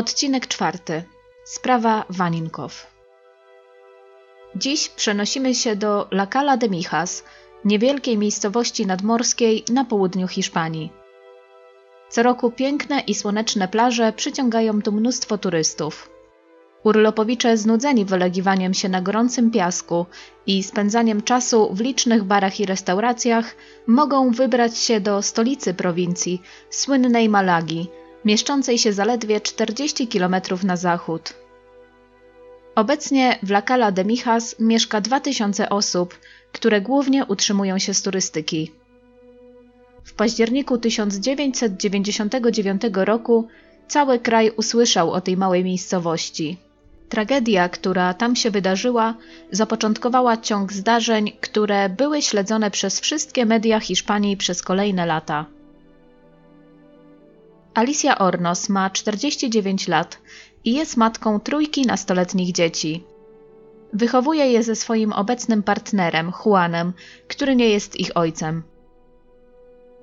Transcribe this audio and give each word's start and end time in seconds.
Odcinek 0.00 0.46
czwarty. 0.46 1.02
Sprawa 1.44 2.04
Waninkow. 2.10 2.86
Dziś 4.56 4.88
przenosimy 4.88 5.54
się 5.54 5.76
do 5.76 6.08
La 6.10 6.26
Cala 6.26 6.56
de 6.56 6.68
Mijas, 6.68 7.24
niewielkiej 7.64 8.18
miejscowości 8.18 8.86
nadmorskiej 8.86 9.64
na 9.72 9.84
południu 9.84 10.28
Hiszpanii. 10.28 10.92
Co 12.10 12.22
roku 12.22 12.50
piękne 12.50 13.00
i 13.00 13.14
słoneczne 13.14 13.68
plaże 13.68 14.12
przyciągają 14.12 14.82
tu 14.82 14.92
mnóstwo 14.92 15.38
turystów. 15.38 16.10
Urlopowicze 16.84 17.56
znudzeni 17.56 18.04
wylegiwaniem 18.04 18.74
się 18.74 18.88
na 18.88 19.00
gorącym 19.02 19.50
piasku 19.50 20.06
i 20.46 20.62
spędzaniem 20.62 21.22
czasu 21.22 21.74
w 21.74 21.80
licznych 21.80 22.24
barach 22.24 22.60
i 22.60 22.66
restauracjach 22.66 23.56
mogą 23.86 24.30
wybrać 24.30 24.78
się 24.78 25.00
do 25.00 25.22
stolicy 25.22 25.74
prowincji, 25.74 26.42
słynnej 26.70 27.28
Malagi– 27.28 27.88
mieszczącej 28.24 28.78
się 28.78 28.92
zaledwie 28.92 29.40
40 29.40 30.08
km 30.08 30.36
na 30.62 30.76
zachód. 30.76 31.34
Obecnie 32.74 33.38
w 33.42 33.50
La 33.50 33.62
Cala 33.62 33.92
de 33.92 34.04
Mijas 34.04 34.56
mieszka 34.58 35.00
2000 35.00 35.68
osób, 35.68 36.18
które 36.52 36.80
głównie 36.80 37.26
utrzymują 37.26 37.78
się 37.78 37.94
z 37.94 38.02
turystyki. 38.02 38.72
W 40.04 40.14
październiku 40.14 40.78
1999 40.78 42.82
roku 42.94 43.48
cały 43.88 44.18
kraj 44.18 44.50
usłyszał 44.56 45.10
o 45.10 45.20
tej 45.20 45.36
małej 45.36 45.64
miejscowości. 45.64 46.56
Tragedia, 47.08 47.68
która 47.68 48.14
tam 48.14 48.36
się 48.36 48.50
wydarzyła, 48.50 49.14
zapoczątkowała 49.50 50.36
ciąg 50.36 50.72
zdarzeń, 50.72 51.32
które 51.40 51.88
były 51.88 52.22
śledzone 52.22 52.70
przez 52.70 53.00
wszystkie 53.00 53.46
media 53.46 53.80
Hiszpanii 53.80 54.36
przez 54.36 54.62
kolejne 54.62 55.06
lata. 55.06 55.46
Alicia 57.74 58.18
Ornos 58.18 58.68
ma 58.68 58.90
49 58.90 59.88
lat 59.88 60.18
i 60.64 60.74
jest 60.74 60.96
matką 60.96 61.40
trójki 61.40 61.86
nastoletnich 61.86 62.52
dzieci. 62.52 63.04
Wychowuje 63.92 64.52
je 64.52 64.62
ze 64.62 64.76
swoim 64.76 65.12
obecnym 65.12 65.62
partnerem, 65.62 66.32
Juanem, 66.44 66.92
który 67.28 67.56
nie 67.56 67.68
jest 67.68 67.96
ich 67.96 68.10
ojcem. 68.14 68.62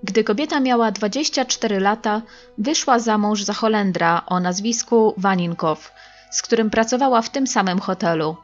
Gdy 0.03 0.23
kobieta 0.23 0.59
miała 0.59 0.92
24 0.92 1.80
lata, 1.80 2.22
wyszła 2.58 3.00
za 3.00 3.17
mąż 3.17 3.44
za 3.44 3.53
Holendra 3.53 4.22
o 4.25 4.39
nazwisku 4.39 5.14
Waninkow, 5.17 5.92
z 6.31 6.42
którym 6.42 6.70
pracowała 6.70 7.22
w 7.22 7.30
tym 7.30 7.47
samym 7.47 7.80
hotelu. 7.80 8.36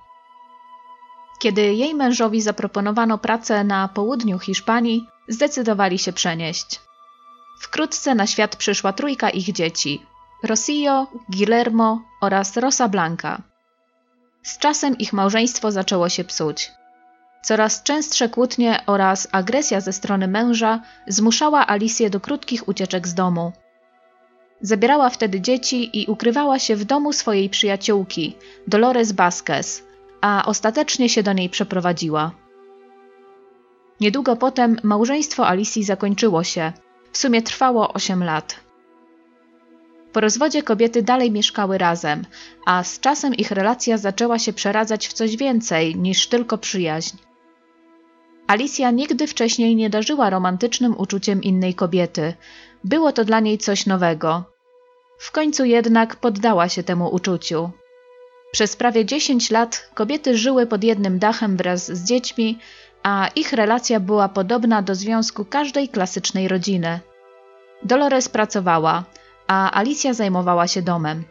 Kiedy 1.39 1.73
jej 1.73 1.95
mężowi 1.95 2.41
zaproponowano 2.41 3.17
pracę 3.17 3.63
na 3.63 3.87
południu 3.87 4.39
Hiszpanii, 4.39 5.07
zdecydowali 5.27 5.99
się 5.99 6.13
przenieść. 6.13 6.79
Wkrótce 7.63 8.15
na 8.15 8.27
świat 8.27 8.55
przyszła 8.55 8.93
trójka 8.93 9.29
ich 9.29 9.51
dzieci: 9.51 10.05
Rosillo, 10.43 11.07
Guillermo 11.29 12.01
oraz 12.21 12.57
Rosa 12.57 12.87
Blanca. 12.89 13.41
Z 14.43 14.57
czasem 14.57 14.97
ich 14.97 15.13
małżeństwo 15.13 15.71
zaczęło 15.71 16.09
się 16.09 16.23
psuć. 16.23 16.71
Coraz 17.43 17.83
częstsze 17.83 18.29
kłótnie 18.29 18.83
oraz 18.85 19.27
agresja 19.31 19.81
ze 19.81 19.93
strony 19.93 20.27
męża 20.27 20.79
zmuszała 21.07 21.67
Alicję 21.67 22.09
do 22.09 22.19
krótkich 22.19 22.67
ucieczek 22.67 23.07
z 23.07 23.13
domu. 23.13 23.51
Zabierała 24.61 25.09
wtedy 25.09 25.41
dzieci 25.41 26.01
i 26.01 26.07
ukrywała 26.07 26.59
się 26.59 26.75
w 26.75 26.85
domu 26.85 27.13
swojej 27.13 27.49
przyjaciółki, 27.49 28.35
Dolores 28.67 29.11
Vasquez, 29.11 29.83
a 30.21 30.45
ostatecznie 30.45 31.09
się 31.09 31.23
do 31.23 31.33
niej 31.33 31.49
przeprowadziła. 31.49 32.31
Niedługo 33.99 34.35
potem 34.35 34.77
małżeństwo 34.83 35.47
Alicji 35.47 35.83
zakończyło 35.83 36.43
się, 36.43 36.73
w 37.13 37.17
sumie 37.17 37.41
trwało 37.41 37.93
8 37.93 38.23
lat. 38.23 38.59
Po 40.13 40.19
rozwodzie 40.19 40.63
kobiety 40.63 41.03
dalej 41.03 41.31
mieszkały 41.31 41.77
razem, 41.77 42.25
a 42.65 42.83
z 42.83 42.99
czasem 42.99 43.35
ich 43.35 43.51
relacja 43.51 43.97
zaczęła 43.97 44.39
się 44.39 44.53
przeradzać 44.53 45.07
w 45.07 45.13
coś 45.13 45.37
więcej 45.37 45.95
niż 45.95 46.27
tylko 46.27 46.57
przyjaźń. 46.57 47.17
Alicja 48.47 48.91
nigdy 48.91 49.27
wcześniej 49.27 49.75
nie 49.75 49.89
darzyła 49.89 50.29
romantycznym 50.29 50.95
uczuciem 50.97 51.43
innej 51.43 51.73
kobiety. 51.73 52.33
Było 52.83 53.11
to 53.11 53.25
dla 53.25 53.39
niej 53.39 53.57
coś 53.57 53.85
nowego. 53.85 54.43
W 55.19 55.31
końcu 55.31 55.65
jednak 55.65 56.15
poddała 56.15 56.69
się 56.69 56.83
temu 56.83 57.07
uczuciu. 57.15 57.71
Przez 58.51 58.75
prawie 58.75 59.05
10 59.05 59.51
lat 59.51 59.89
kobiety 59.93 60.37
żyły 60.37 60.67
pod 60.67 60.83
jednym 60.83 61.19
dachem 61.19 61.57
wraz 61.57 61.91
z 61.91 62.03
dziećmi, 62.03 62.59
a 63.03 63.27
ich 63.35 63.53
relacja 63.53 63.99
była 63.99 64.29
podobna 64.29 64.81
do 64.81 64.95
związku 64.95 65.45
każdej 65.45 65.89
klasycznej 65.89 66.47
rodziny. 66.47 66.99
Dolores 67.83 68.29
pracowała, 68.29 69.03
a 69.47 69.79
Alicja 69.79 70.13
zajmowała 70.13 70.67
się 70.67 70.81
domem. 70.81 71.23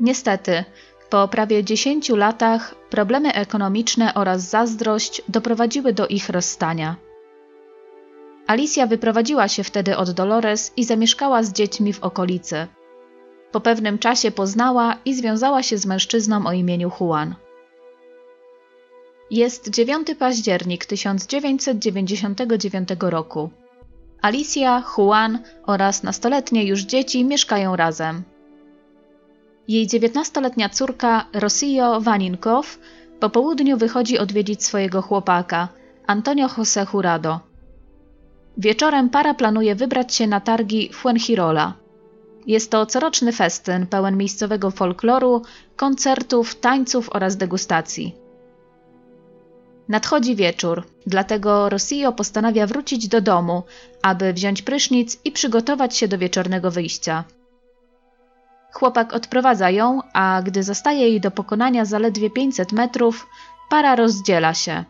Niestety, 0.00 0.64
po 1.10 1.28
prawie 1.28 1.64
10 1.64 2.08
latach 2.08 2.74
problemy 2.90 3.34
ekonomiczne 3.34 4.14
oraz 4.14 4.42
zazdrość 4.42 5.22
doprowadziły 5.28 5.92
do 5.92 6.06
ich 6.06 6.28
rozstania. 6.28 6.96
Alicja 8.46 8.86
wyprowadziła 8.86 9.48
się 9.48 9.64
wtedy 9.64 9.96
od 9.96 10.10
Dolores 10.10 10.72
i 10.76 10.84
zamieszkała 10.84 11.42
z 11.42 11.52
dziećmi 11.52 11.92
w 11.92 12.02
okolicy. 12.02 12.66
Po 13.52 13.60
pewnym 13.60 13.98
czasie 13.98 14.30
poznała 14.30 14.96
i 15.04 15.14
związała 15.14 15.62
się 15.62 15.78
z 15.78 15.86
mężczyzną 15.86 16.46
o 16.46 16.52
imieniu 16.52 16.90
Juan. 17.00 17.34
Jest 19.32 19.70
9 19.70 20.06
październik 20.18 20.86
1999 20.86 22.88
roku. 23.00 23.50
Alicia, 24.22 24.82
Juan 24.96 25.38
oraz 25.66 26.02
nastoletnie 26.02 26.64
już 26.64 26.80
dzieci 26.80 27.24
mieszkają 27.24 27.76
razem. 27.76 28.22
Jej 29.68 29.86
19-letnia 29.86 30.68
córka 30.68 31.26
Rosillo 31.32 32.00
Vaninkow 32.00 32.78
po 33.20 33.30
południu 33.30 33.76
wychodzi 33.76 34.18
odwiedzić 34.18 34.64
swojego 34.64 35.02
chłopaka, 35.02 35.68
Antonio 36.06 36.46
José 36.46 36.94
Jurado. 36.94 37.40
Wieczorem 38.56 39.10
para 39.10 39.34
planuje 39.34 39.74
wybrać 39.74 40.14
się 40.14 40.26
na 40.26 40.40
targi 40.40 40.90
Fuengirola. 40.92 41.74
Jest 42.46 42.70
to 42.70 42.86
coroczny 42.86 43.32
festyn 43.32 43.86
pełen 43.86 44.16
miejscowego 44.16 44.70
folkloru, 44.70 45.42
koncertów, 45.76 46.54
tańców 46.54 47.08
oraz 47.12 47.36
degustacji. 47.36 48.21
Nadchodzi 49.92 50.36
wieczór, 50.36 50.86
dlatego 51.06 51.68
Rosillo 51.68 52.12
postanawia 52.12 52.66
wrócić 52.66 53.08
do 53.08 53.20
domu, 53.20 53.62
aby 54.02 54.32
wziąć 54.32 54.62
prysznic 54.62 55.18
i 55.24 55.32
przygotować 55.32 55.96
się 55.96 56.08
do 56.08 56.18
wieczornego 56.18 56.70
wyjścia. 56.70 57.24
Chłopak 58.72 59.12
odprowadza 59.12 59.70
ją, 59.70 60.00
a 60.12 60.42
gdy 60.44 60.62
zostaje 60.62 61.00
jej 61.00 61.20
do 61.20 61.30
pokonania 61.30 61.84
zaledwie 61.84 62.30
500 62.30 62.72
metrów, 62.72 63.26
para 63.70 63.96
rozdziela 63.96 64.54
się. 64.54 64.84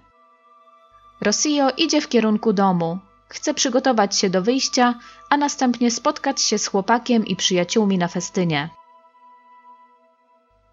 Rosillo 1.21 1.71
idzie 1.77 2.01
w 2.01 2.09
kierunku 2.09 2.53
domu, 2.53 2.99
chce 3.29 3.55
przygotować 3.55 4.19
się 4.19 4.31
do 4.31 4.43
wyjścia, 4.43 4.95
a 5.31 5.37
następnie 5.37 5.91
spotkać 5.91 6.43
się 6.43 6.59
z 6.59 6.67
chłopakiem 6.67 7.27
i 7.27 7.37
przyjaciółmi 7.37 7.99
na 7.99 8.09
festynie. 8.09 8.69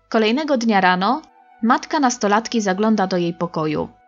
Kolejnego 0.09 0.57
dnia 0.57 0.81
rano 0.81 1.21
matka 1.63 1.99
nastolatki 1.99 2.61
zagląda 2.61 3.07
do 3.07 3.17
jej 3.17 3.33
pokoju. 3.33 3.98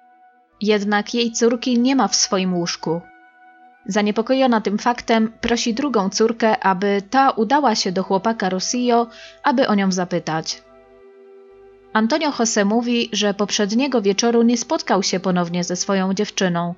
Jednak 0.61 1.13
jej 1.13 1.31
córki 1.31 1.79
nie 1.79 1.95
ma 1.95 2.07
w 2.07 2.15
swoim 2.15 2.53
łóżku. 2.53 3.01
Zaniepokojona 3.85 4.61
tym 4.61 4.77
faktem, 4.77 5.33
prosi 5.41 5.73
drugą 5.73 6.09
córkę, 6.09 6.59
aby 6.59 7.01
ta 7.09 7.29
udała 7.29 7.75
się 7.75 7.91
do 7.91 8.03
chłopaka 8.03 8.49
Rosillo, 8.49 9.07
aby 9.43 9.67
o 9.67 9.75
nią 9.75 9.91
zapytać. 9.91 10.63
Antonio 11.93 12.29
José 12.29 12.65
mówi, 12.65 13.09
że 13.11 13.33
poprzedniego 13.33 14.01
wieczoru 14.01 14.41
nie 14.43 14.57
spotkał 14.57 15.03
się 15.03 15.19
ponownie 15.19 15.63
ze 15.63 15.75
swoją 15.75 16.13
dziewczyną. 16.13 16.75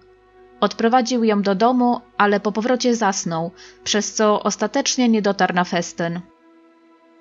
Odprowadził 0.59 1.23
ją 1.23 1.41
do 1.41 1.55
domu, 1.55 2.01
ale 2.17 2.39
po 2.39 2.51
powrocie 2.51 2.95
zasnął, 2.95 3.51
przez 3.83 4.13
co 4.13 4.43
ostatecznie 4.43 5.09
nie 5.09 5.21
dotarł 5.21 5.55
na 5.55 5.63
festyn. 5.63 6.21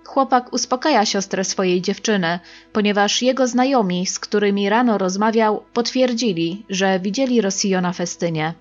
Chłopak 0.04 0.52
uspokaja 0.52 1.06
siostrę 1.06 1.44
swojej 1.44 1.82
dziewczyny, 1.82 2.40
ponieważ 2.72 3.22
jego 3.22 3.46
znajomi, 3.46 4.06
z 4.06 4.18
którymi 4.18 4.68
rano 4.68 4.98
rozmawiał, 4.98 5.62
potwierdzili, 5.72 6.66
że 6.68 7.00
widzieli 7.00 7.40
Rosillo 7.40 7.80
na 7.80 7.92
festynie. 7.92 8.54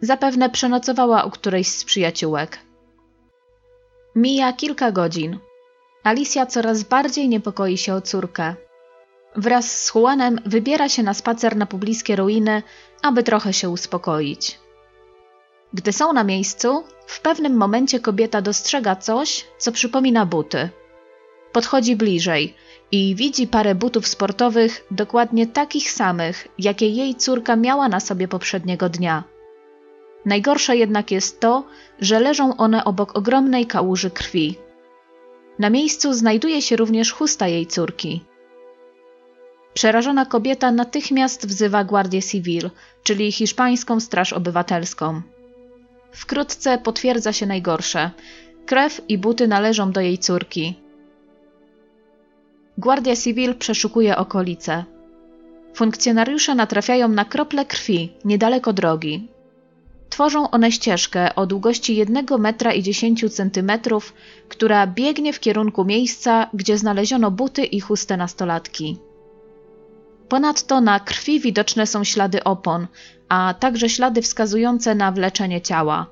Zapewne 0.00 0.50
przenocowała 0.50 1.24
u 1.24 1.30
którejś 1.30 1.68
z 1.68 1.84
przyjaciółek. 1.84 2.58
Mija 4.16 4.52
kilka 4.52 4.92
godzin. 4.92 5.38
Alicja 6.04 6.46
coraz 6.46 6.82
bardziej 6.82 7.28
niepokoi 7.28 7.78
się 7.78 7.94
o 7.94 8.00
córkę. 8.00 8.54
Wraz 9.36 9.84
z 9.84 9.94
Juanem 9.94 10.40
wybiera 10.46 10.88
się 10.88 11.02
na 11.02 11.14
spacer 11.14 11.56
na 11.56 11.66
pobliskie 11.66 12.16
ruiny, 12.16 12.62
aby 13.02 13.22
trochę 13.22 13.52
się 13.52 13.70
uspokoić. 13.70 14.61
Gdy 15.74 15.92
są 15.92 16.12
na 16.12 16.24
miejscu, 16.24 16.84
w 17.06 17.20
pewnym 17.20 17.56
momencie 17.56 18.00
kobieta 18.00 18.42
dostrzega 18.42 18.96
coś, 18.96 19.44
co 19.58 19.72
przypomina 19.72 20.26
buty. 20.26 20.68
Podchodzi 21.52 21.96
bliżej 21.96 22.54
i 22.92 23.14
widzi 23.14 23.46
parę 23.46 23.74
butów 23.74 24.06
sportowych 24.06 24.86
dokładnie 24.90 25.46
takich 25.46 25.90
samych, 25.90 26.48
jakie 26.58 26.88
jej 26.88 27.14
córka 27.14 27.56
miała 27.56 27.88
na 27.88 28.00
sobie 28.00 28.28
poprzedniego 28.28 28.88
dnia. 28.88 29.24
Najgorsze 30.24 30.76
jednak 30.76 31.10
jest 31.10 31.40
to, 31.40 31.64
że 32.00 32.20
leżą 32.20 32.56
one 32.56 32.84
obok 32.84 33.16
ogromnej 33.16 33.66
kałuży 33.66 34.10
krwi. 34.10 34.58
Na 35.58 35.70
miejscu 35.70 36.12
znajduje 36.12 36.62
się 36.62 36.76
również 36.76 37.12
chusta 37.12 37.48
jej 37.48 37.66
córki. 37.66 38.24
Przerażona 39.74 40.26
kobieta 40.26 40.72
natychmiast 40.72 41.46
wzywa 41.46 41.84
Guardię 41.84 42.22
Civil, 42.22 42.70
czyli 43.02 43.32
hiszpańską 43.32 44.00
straż 44.00 44.32
obywatelską. 44.32 45.22
Wkrótce 46.12 46.78
potwierdza 46.78 47.32
się 47.32 47.46
najgorsze. 47.46 48.10
Krew 48.66 49.00
i 49.08 49.18
buty 49.18 49.48
należą 49.48 49.92
do 49.92 50.00
jej 50.00 50.18
córki. 50.18 50.74
Guardia 52.78 53.16
Civil 53.16 53.54
przeszukuje 53.54 54.16
okolice. 54.16 54.84
Funkcjonariusze 55.74 56.54
natrafiają 56.54 57.08
na 57.08 57.24
krople 57.24 57.64
krwi 57.64 58.12
niedaleko 58.24 58.72
drogi. 58.72 59.28
Tworzą 60.10 60.50
one 60.50 60.72
ścieżkę 60.72 61.34
o 61.34 61.46
długości 61.46 61.96
1 61.96 62.26
metra 62.38 62.72
i 62.72 62.82
10 62.82 63.34
centymetrów, 63.34 64.14
która 64.48 64.86
biegnie 64.86 65.32
w 65.32 65.40
kierunku 65.40 65.84
miejsca, 65.84 66.50
gdzie 66.54 66.78
znaleziono 66.78 67.30
buty 67.30 67.64
i 67.64 67.80
chustę 67.80 68.16
nastolatki. 68.16 68.98
Ponadto 70.32 70.80
na 70.80 71.00
krwi 71.00 71.40
widoczne 71.40 71.86
są 71.86 72.04
ślady 72.04 72.44
opon, 72.44 72.86
a 73.28 73.54
także 73.60 73.88
ślady 73.88 74.22
wskazujące 74.22 74.94
na 74.94 75.12
wleczenie 75.12 75.60
ciała. 75.60 76.06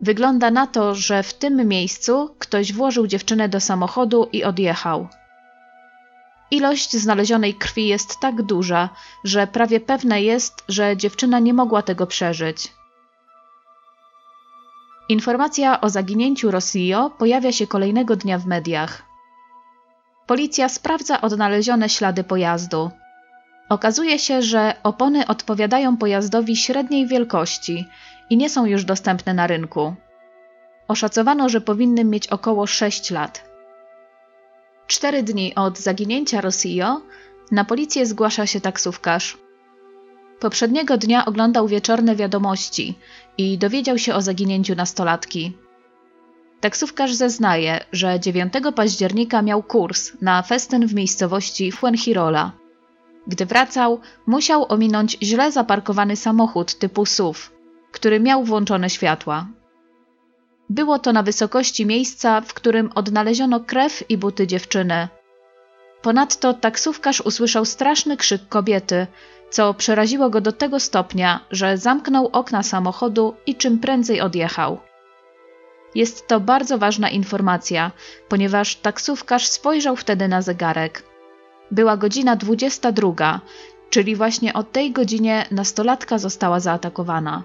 Wygląda 0.00 0.50
na 0.50 0.66
to, 0.66 0.94
że 0.94 1.22
w 1.22 1.34
tym 1.34 1.68
miejscu 1.68 2.34
ktoś 2.38 2.72
włożył 2.72 3.06
dziewczynę 3.06 3.48
do 3.48 3.60
samochodu 3.60 4.28
i 4.32 4.44
odjechał. 4.44 5.08
Ilość 6.50 6.96
znalezionej 6.96 7.54
krwi 7.54 7.88
jest 7.88 8.20
tak 8.20 8.42
duża, 8.42 8.88
że 9.24 9.46
prawie 9.46 9.80
pewne 9.80 10.22
jest, 10.22 10.64
że 10.68 10.96
dziewczyna 10.96 11.38
nie 11.38 11.54
mogła 11.54 11.82
tego 11.82 12.06
przeżyć. 12.06 12.72
Informacja 15.08 15.80
o 15.80 15.90
zaginięciu 15.90 16.50
Rossio 16.50 17.10
pojawia 17.18 17.52
się 17.52 17.66
kolejnego 17.66 18.16
dnia 18.16 18.38
w 18.38 18.46
mediach. 18.46 19.05
Policja 20.26 20.68
sprawdza 20.68 21.20
odnalezione 21.20 21.88
ślady 21.88 22.24
pojazdu. 22.24 22.90
Okazuje 23.68 24.18
się, 24.18 24.42
że 24.42 24.74
opony 24.82 25.26
odpowiadają 25.26 25.96
pojazdowi 25.96 26.56
średniej 26.56 27.06
wielkości 27.06 27.86
i 28.30 28.36
nie 28.36 28.50
są 28.50 28.66
już 28.66 28.84
dostępne 28.84 29.34
na 29.34 29.46
rynku. 29.46 29.94
Oszacowano, 30.88 31.48
że 31.48 31.60
powinny 31.60 32.04
mieć 32.04 32.28
około 32.28 32.66
6 32.66 33.10
lat. 33.10 33.44
Cztery 34.86 35.22
dni 35.22 35.54
od 35.54 35.78
zaginięcia 35.78 36.40
Rossio 36.40 37.00
na 37.50 37.64
policję 37.64 38.06
zgłasza 38.06 38.46
się 38.46 38.60
taksówkarz. 38.60 39.38
Poprzedniego 40.40 40.96
dnia 40.98 41.24
oglądał 41.24 41.68
wieczorne 41.68 42.16
wiadomości 42.16 42.98
i 43.38 43.58
dowiedział 43.58 43.98
się 43.98 44.14
o 44.14 44.22
zaginięciu 44.22 44.74
nastolatki. 44.74 45.52
Taksówkarz 46.66 47.14
zeznaje, 47.14 47.84
że 47.92 48.20
9 48.20 48.52
października 48.76 49.42
miał 49.42 49.62
kurs 49.62 50.12
na 50.20 50.42
festyn 50.42 50.86
w 50.86 50.94
miejscowości 50.94 51.72
Fuengirola. 51.72 52.52
Gdy 53.26 53.46
wracał, 53.46 54.00
musiał 54.26 54.66
ominąć 54.68 55.18
źle 55.22 55.52
zaparkowany 55.52 56.16
samochód 56.16 56.74
typu 56.74 57.06
SUV, 57.06 57.38
który 57.92 58.20
miał 58.20 58.44
włączone 58.44 58.90
światła. 58.90 59.46
Było 60.70 60.98
to 60.98 61.12
na 61.12 61.22
wysokości 61.22 61.86
miejsca, 61.86 62.40
w 62.40 62.54
którym 62.54 62.90
odnaleziono 62.94 63.60
krew 63.60 64.10
i 64.10 64.18
buty 64.18 64.46
dziewczyny. 64.46 65.08
Ponadto 66.02 66.54
taksówkarz 66.54 67.20
usłyszał 67.20 67.64
straszny 67.64 68.16
krzyk 68.16 68.48
kobiety, 68.48 69.06
co 69.50 69.74
przeraziło 69.74 70.30
go 70.30 70.40
do 70.40 70.52
tego 70.52 70.80
stopnia, 70.80 71.40
że 71.50 71.78
zamknął 71.78 72.28
okna 72.32 72.62
samochodu 72.62 73.34
i 73.46 73.54
czym 73.54 73.78
prędzej 73.78 74.20
odjechał. 74.20 74.78
Jest 75.96 76.28
to 76.28 76.40
bardzo 76.40 76.78
ważna 76.78 77.10
informacja, 77.10 77.90
ponieważ 78.28 78.76
taksówkarz 78.76 79.46
spojrzał 79.46 79.96
wtedy 79.96 80.28
na 80.28 80.42
zegarek. 80.42 81.02
Była 81.70 81.96
godzina 81.96 82.36
22, 82.36 83.40
czyli 83.90 84.16
właśnie 84.16 84.52
o 84.52 84.62
tej 84.62 84.92
godzinie 84.92 85.46
nastolatka 85.50 86.18
została 86.18 86.60
zaatakowana. 86.60 87.42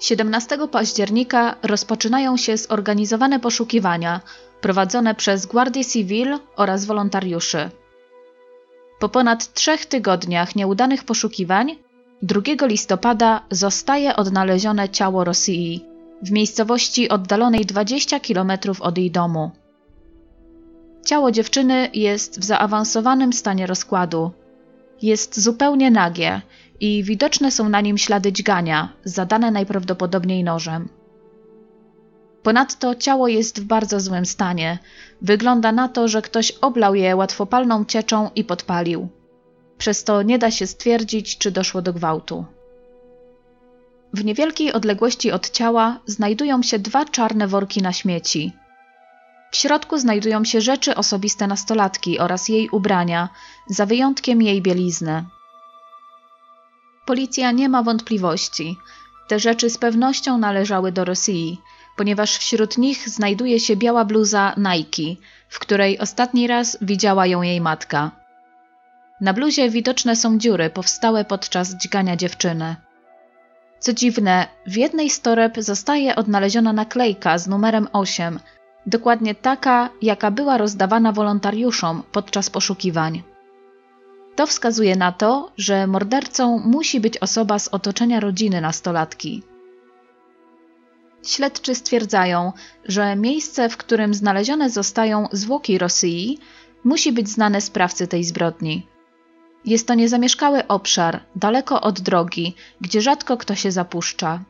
17 0.00 0.58
października 0.72 1.56
rozpoczynają 1.62 2.36
się 2.36 2.56
zorganizowane 2.56 3.40
poszukiwania 3.40 4.20
prowadzone 4.60 5.14
przez 5.14 5.46
Guardię 5.46 5.84
Civil 5.84 6.38
oraz 6.56 6.84
wolontariuszy. 6.84 7.70
Po 9.00 9.08
ponad 9.08 9.52
trzech 9.52 9.86
tygodniach 9.86 10.56
nieudanych 10.56 11.04
poszukiwań 11.04 11.76
2 12.22 12.40
listopada 12.66 13.42
zostaje 13.50 14.16
odnalezione 14.16 14.88
ciało 14.88 15.24
Rosji 15.24 15.87
w 16.22 16.30
miejscowości 16.30 17.08
oddalonej 17.08 17.66
20 17.66 18.20
km 18.20 18.52
od 18.80 18.98
jej 18.98 19.10
domu. 19.10 19.50
Ciało 21.06 21.30
dziewczyny 21.30 21.90
jest 21.94 22.40
w 22.40 22.44
zaawansowanym 22.44 23.32
stanie 23.32 23.66
rozkładu. 23.66 24.30
Jest 25.02 25.40
zupełnie 25.40 25.90
nagie 25.90 26.40
i 26.80 27.04
widoczne 27.04 27.50
są 27.50 27.68
na 27.68 27.80
nim 27.80 27.98
ślady 27.98 28.32
dźgania, 28.32 28.92
zadane 29.04 29.50
najprawdopodobniej 29.50 30.44
nożem. 30.44 30.88
Ponadto 32.42 32.94
ciało 32.94 33.28
jest 33.28 33.60
w 33.60 33.64
bardzo 33.64 34.00
złym 34.00 34.26
stanie. 34.26 34.78
Wygląda 35.22 35.72
na 35.72 35.88
to, 35.88 36.08
że 36.08 36.22
ktoś 36.22 36.50
oblał 36.50 36.94
je 36.94 37.16
łatwopalną 37.16 37.84
cieczą 37.84 38.30
i 38.34 38.44
podpalił. 38.44 39.08
Przez 39.78 40.04
to 40.04 40.22
nie 40.22 40.38
da 40.38 40.50
się 40.50 40.66
stwierdzić, 40.66 41.38
czy 41.38 41.50
doszło 41.50 41.82
do 41.82 41.92
gwałtu. 41.92 42.44
W 44.12 44.24
niewielkiej 44.24 44.72
odległości 44.72 45.32
od 45.32 45.50
ciała 45.50 46.00
znajdują 46.06 46.62
się 46.62 46.78
dwa 46.78 47.04
czarne 47.04 47.48
worki 47.48 47.82
na 47.82 47.92
śmieci. 47.92 48.52
W 49.50 49.56
środku 49.56 49.98
znajdują 49.98 50.44
się 50.44 50.60
rzeczy 50.60 50.94
osobiste 50.94 51.46
nastolatki 51.46 52.18
oraz 52.18 52.48
jej 52.48 52.68
ubrania, 52.68 53.28
za 53.66 53.86
wyjątkiem 53.86 54.42
jej 54.42 54.62
bielizny. 54.62 55.24
Policja 57.06 57.50
nie 57.50 57.68
ma 57.68 57.82
wątpliwości. 57.82 58.76
Te 59.28 59.38
rzeczy 59.38 59.70
z 59.70 59.78
pewnością 59.78 60.38
należały 60.38 60.92
do 60.92 61.04
Rosji, 61.04 61.60
ponieważ 61.96 62.36
wśród 62.36 62.78
nich 62.78 63.08
znajduje 63.08 63.60
się 63.60 63.76
biała 63.76 64.04
bluza 64.04 64.54
Nike, 64.56 65.22
w 65.48 65.58
której 65.58 65.98
ostatni 65.98 66.46
raz 66.46 66.78
widziała 66.80 67.26
ją 67.26 67.42
jej 67.42 67.60
matka. 67.60 68.10
Na 69.20 69.32
bluzie 69.32 69.70
widoczne 69.70 70.16
są 70.16 70.38
dziury 70.38 70.70
powstałe 70.70 71.24
podczas 71.24 71.74
dźgania 71.74 72.16
dziewczyny. 72.16 72.76
Co 73.78 73.92
dziwne, 73.92 74.46
w 74.66 74.76
jednej 74.76 75.10
z 75.10 75.20
toreb 75.20 75.54
zostaje 75.58 76.16
odnaleziona 76.16 76.72
naklejka 76.72 77.38
z 77.38 77.46
numerem 77.46 77.88
8, 77.92 78.40
dokładnie 78.86 79.34
taka, 79.34 79.90
jaka 80.02 80.30
była 80.30 80.58
rozdawana 80.58 81.12
wolontariuszom 81.12 82.02
podczas 82.12 82.50
poszukiwań. 82.50 83.22
To 84.36 84.46
wskazuje 84.46 84.96
na 84.96 85.12
to, 85.12 85.52
że 85.56 85.86
mordercą 85.86 86.58
musi 86.58 87.00
być 87.00 87.18
osoba 87.18 87.58
z 87.58 87.68
otoczenia 87.68 88.20
rodziny 88.20 88.60
nastolatki. 88.60 89.42
Śledczy 91.26 91.74
stwierdzają, 91.74 92.52
że 92.84 93.16
miejsce, 93.16 93.68
w 93.68 93.76
którym 93.76 94.14
znalezione 94.14 94.70
zostają 94.70 95.26
zwłoki 95.32 95.78
Rosji, 95.78 96.38
musi 96.84 97.12
być 97.12 97.28
znane 97.28 97.60
sprawcy 97.60 98.06
tej 98.06 98.24
zbrodni. 98.24 98.86
Jest 99.68 99.86
to 99.86 99.94
niezamieszkały 99.94 100.66
obszar, 100.66 101.20
daleko 101.36 101.80
od 101.80 102.00
drogi, 102.00 102.54
gdzie 102.80 103.00
rzadko 103.00 103.36
kto 103.36 103.54
się 103.54 103.70
zapuszcza. 103.70 104.40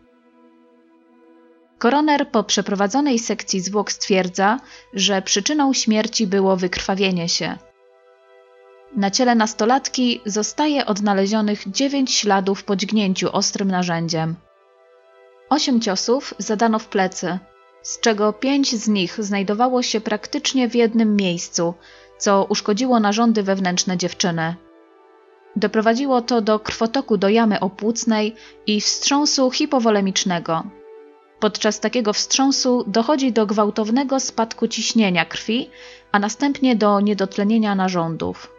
Koroner 1.79 2.31
po 2.31 2.45
przeprowadzonej 2.45 3.19
sekcji 3.19 3.61
zwłok 3.61 3.93
stwierdza, 3.93 4.61
że 4.95 5.23
przyczyną 5.23 5.73
śmierci 5.73 6.27
było 6.27 6.57
wykrwawienie 6.57 7.29
się. 7.29 7.59
Na 8.97 9.11
ciele 9.11 9.35
nastolatki 9.35 10.21
zostaje 10.27 10.87
odnalezionych 10.87 11.71
dziewięć 11.71 12.15
śladów 12.15 12.65
po 12.65 12.77
dźgnięciu 12.77 13.33
ostrym 13.33 13.71
narzędziem. 13.71 14.35
Osiem 15.51 15.81
ciosów 15.81 16.35
zadano 16.39 16.79
w 16.79 16.89
plecy, 16.89 17.39
z 17.83 18.01
czego 18.01 18.33
pięć 18.33 18.77
z 18.77 18.89
nich 18.89 19.25
znajdowało 19.25 19.83
się 19.83 20.01
praktycznie 20.01 20.69
w 20.69 20.75
jednym 20.75 21.17
miejscu, 21.17 21.75
co 22.19 22.45
uszkodziło 22.45 23.01
narządy 23.01 23.43
wewnętrzne 23.43 23.97
dziewczyny. 23.97 24.68
Doprowadziło 25.59 26.23
to 26.23 26.41
do 26.41 26.59
krwotoku 26.59 27.17
do 27.17 27.29
jamy 27.29 27.61
opłucnej 27.61 28.35
i 28.67 28.81
wstrząsu 28.81 29.51
hipowolemicznego. 29.51 30.63
Podczas 31.41 31.81
takiego 31.81 32.13
wstrząsu 32.13 32.85
dochodzi 32.87 33.33
do 33.33 33.47
gwałtownego 33.47 34.21
spadku 34.21 34.69
ciśnienia 34.69 35.25
krwi, 35.25 35.71
a 36.13 36.19
następnie 36.19 36.77
do 36.77 37.01
niedotlenienia 37.01 37.75
narządów. 37.75 38.53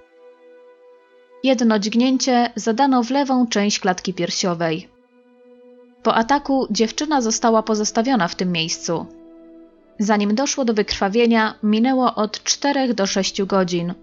Jedno 1.43 1.79
dźgnięcie 1.79 2.51
zadano 2.55 3.03
w 3.03 3.11
lewą 3.11 3.47
część 3.47 3.79
klatki 3.79 4.13
piersiowej. 4.13 4.89
Po 6.03 6.15
ataku 6.15 6.67
dziewczyna 6.71 7.21
została 7.21 7.63
pozostawiona 7.63 8.27
w 8.27 8.35
tym 8.35 8.51
miejscu. 8.51 9.05
Zanim 9.99 10.35
doszło 10.35 10.65
do 10.65 10.73
wykrwawienia, 10.73 11.53
minęło 11.63 12.15
od 12.15 12.43
4 12.43 12.93
do 12.93 13.05
6 13.05 13.43
godzin. 13.43 13.93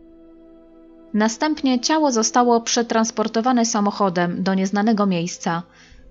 Następnie 1.16 1.80
ciało 1.80 2.12
zostało 2.12 2.61
przetransportowane 2.61 3.64
samochodem 3.64 4.42
do 4.42 4.54
nieznanego 4.54 5.06
miejsca, 5.06 5.62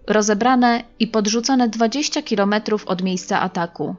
rozebrane 0.07 0.83
i 0.99 1.07
podrzucone 1.07 1.69
20 1.69 2.21
km 2.21 2.55
od 2.85 3.03
miejsca 3.03 3.41
ataku. 3.41 3.95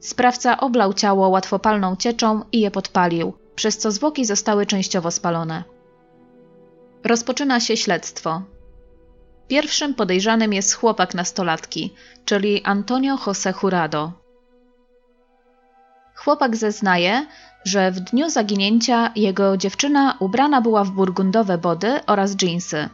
Sprawca 0.00 0.60
oblał 0.60 0.94
ciało 0.94 1.28
łatwopalną 1.28 1.96
cieczą 1.96 2.42
i 2.52 2.60
je 2.60 2.70
podpalił, 2.70 3.32
przez 3.54 3.78
co 3.78 3.90
zwłoki 3.90 4.24
zostały 4.24 4.66
częściowo 4.66 5.10
spalone. 5.10 5.64
Rozpoczyna 7.04 7.60
się 7.60 7.76
śledztwo. 7.76 8.42
Pierwszym 9.48 9.94
podejrzanym 9.94 10.52
jest 10.52 10.74
chłopak 10.74 11.14
nastolatki, 11.14 11.94
czyli 12.24 12.64
Antonio 12.64 13.16
José 13.16 13.54
Jurado. 13.62 14.12
Chłopak 16.14 16.56
zeznaje, 16.56 17.26
że 17.66 17.90
w 17.90 18.00
dniu 18.00 18.30
zaginięcia 18.30 19.10
jego 19.16 19.56
dziewczyna 19.56 20.16
ubrana 20.18 20.60
była 20.60 20.84
w 20.84 20.90
burgundowe 20.90 21.58
body 21.58 22.00
oraz 22.06 22.36
dżinsy. 22.36 22.88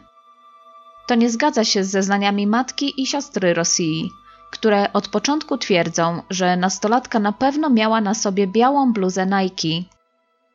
To 1.09 1.15
nie 1.15 1.31
zgadza 1.31 1.65
się 1.65 1.85
z 1.85 1.91
zeznaniami 1.91 2.47
matki 2.47 3.03
i 3.03 3.07
siostry 3.07 3.55
Rosji, 3.55 4.11
które 4.51 4.93
od 4.93 5.09
początku 5.09 5.59
twierdzą, 5.59 6.23
że 6.31 6.57
nastolatka 6.57 7.19
na 7.19 7.33
pewno 7.33 7.71
miała 7.71 8.01
na 8.01 8.15
sobie 8.15 8.47
białą 8.47 8.93
bluzę 8.93 9.27
Nike. 9.27 9.89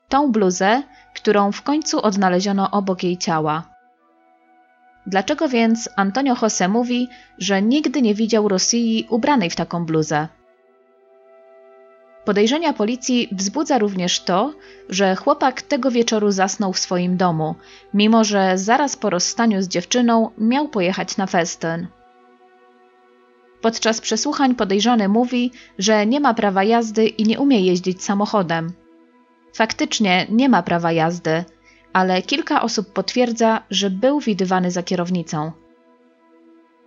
Tą 0.10 0.32
bluzę, 0.32 0.84
którą 1.16 1.52
w 1.52 1.62
końcu 1.62 2.02
odnaleziono 2.02 2.72
obok 2.72 3.04
jej 3.04 3.18
ciała. 3.18 3.64
Dlaczego 5.08 5.50
więc 5.50 5.90
Antonio 5.96 6.36
Jose 6.42 6.68
mówi, 6.68 7.08
że 7.38 7.62
nigdy 7.62 8.02
nie 8.02 8.16
widział 8.16 8.48
Rosji 8.48 9.08
ubranej 9.10 9.50
w 9.50 9.56
taką 9.56 9.86
bluzę? 9.86 10.28
Podejrzenia 12.28 12.74
policji 12.74 13.30
wzbudza 13.32 13.78
również 13.78 14.20
to, 14.20 14.54
że 14.90 15.16
chłopak 15.16 15.62
tego 15.62 15.92
wieczoru 15.92 16.32
zasnął 16.32 16.74
w 16.74 16.80
swoim 16.80 17.18
domu, 17.18 17.56
mimo 17.94 18.24
że 18.24 18.58
zaraz 18.58 18.96
po 18.96 19.10
rozstaniu 19.10 19.62
z 19.62 19.68
dziewczyną 19.68 20.32
miał 20.38 20.68
pojechać 20.68 21.18
na 21.18 21.26
festyn. 21.26 21.88
Podczas 23.62 24.02
przesłuchań 24.02 24.56
podejrzany 24.56 25.10
mówi, 25.10 25.52
że 25.80 26.06
nie 26.06 26.20
ma 26.20 26.34
prawa 26.34 26.64
jazdy 26.64 27.08
i 27.08 27.24
nie 27.24 27.40
umie 27.40 27.62
jeździć 27.62 28.04
samochodem. 28.04 28.72
Faktycznie 29.54 30.26
nie 30.30 30.50
ma 30.50 30.64
prawa 30.64 30.92
jazdy, 30.92 31.44
ale 31.94 32.22
kilka 32.22 32.62
osób 32.62 32.94
potwierdza, 32.94 33.64
że 33.70 33.90
był 33.90 34.20
widywany 34.20 34.72
za 34.72 34.84
kierownicą. 34.84 35.52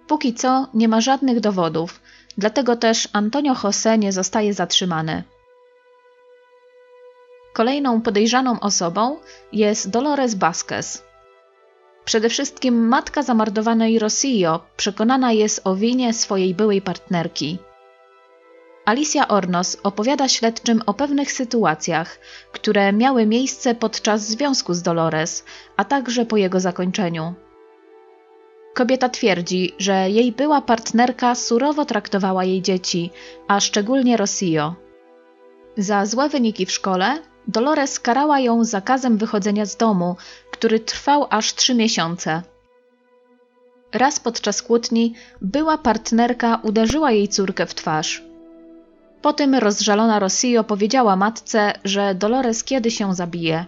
Póki 0.07 0.35
co 0.35 0.67
nie 0.75 0.89
ma 0.89 1.01
żadnych 1.01 1.41
dowodów, 1.41 2.01
dlatego 2.39 2.77
też 2.77 3.09
Antonio 3.13 3.55
José 3.55 3.99
nie 3.99 4.13
zostaje 4.13 4.55
zatrzymany. 4.55 5.23
Kolejną 7.53 8.03
podejrzaną 8.03 8.61
osobą 8.61 9.17
jest 9.53 9.91
Dolores 9.91 10.35
Vasquez. 10.35 11.05
Przede 12.05 12.29
wszystkim 12.29 12.89
matka 12.89 13.23
zamordowanej 13.23 13.99
Rosillo 13.99 14.65
przekonana 14.77 15.33
jest 15.33 15.61
o 15.65 15.75
winie 15.75 16.15
swojej 16.15 16.55
byłej 16.55 16.83
partnerki. 16.83 17.59
Alicia 18.85 19.29
Ornos 19.29 19.77
opowiada 19.83 20.29
śledczym 20.29 20.83
o 20.87 20.95
pewnych 20.95 21.33
sytuacjach, 21.33 22.19
które 22.53 22.93
miały 22.93 23.27
miejsce 23.27 23.75
podczas 23.75 24.27
związku 24.27 24.75
z 24.75 24.83
Dolores, 24.83 25.45
a 25.77 25.85
także 25.85 26.27
po 26.27 26.37
jego 26.37 26.61
zakończeniu. 26.61 27.35
Kobieta 28.75 29.09
twierdzi, 29.09 29.75
że 29.79 30.11
jej 30.11 30.33
była 30.33 30.61
partnerka 30.61 31.35
surowo 31.35 31.85
traktowała 31.85 32.45
jej 32.45 32.63
dzieci, 32.63 33.11
a 33.49 33.61
szczególnie 33.61 34.17
Rosillo. 34.17 34.75
Za 35.77 36.07
złe 36.07 36.29
wyniki 36.29 36.67
w 36.67 36.71
szkole 36.71 37.19
Dolores 37.49 38.01
karała 38.01 38.41
ją 38.41 38.65
zakazem 38.65 39.19
wychodzenia 39.19 39.67
z 39.67 39.77
domu, 39.77 40.17
który 40.51 40.81
trwał 40.81 41.27
aż 41.31 41.55
trzy 41.55 41.75
miesiące. 41.75 42.43
Raz 43.93 44.21
podczas 44.21 44.63
kłótni 44.63 45.15
była 45.41 45.79
partnerka 45.79 46.61
uderzyła 46.63 47.11
jej 47.11 47.29
córkę 47.29 47.67
w 47.67 47.75
twarz. 47.75 48.23
Po 49.23 49.33
tym 49.33 49.55
rozżalona 49.55 50.19
Rosillo 50.19 50.65
powiedziała 50.65 51.17
matce, 51.17 51.73
że 51.85 52.15
Dolores 52.15 52.65
kiedyś 52.65 52.99
się 52.99 53.15
zabije. 53.15 53.67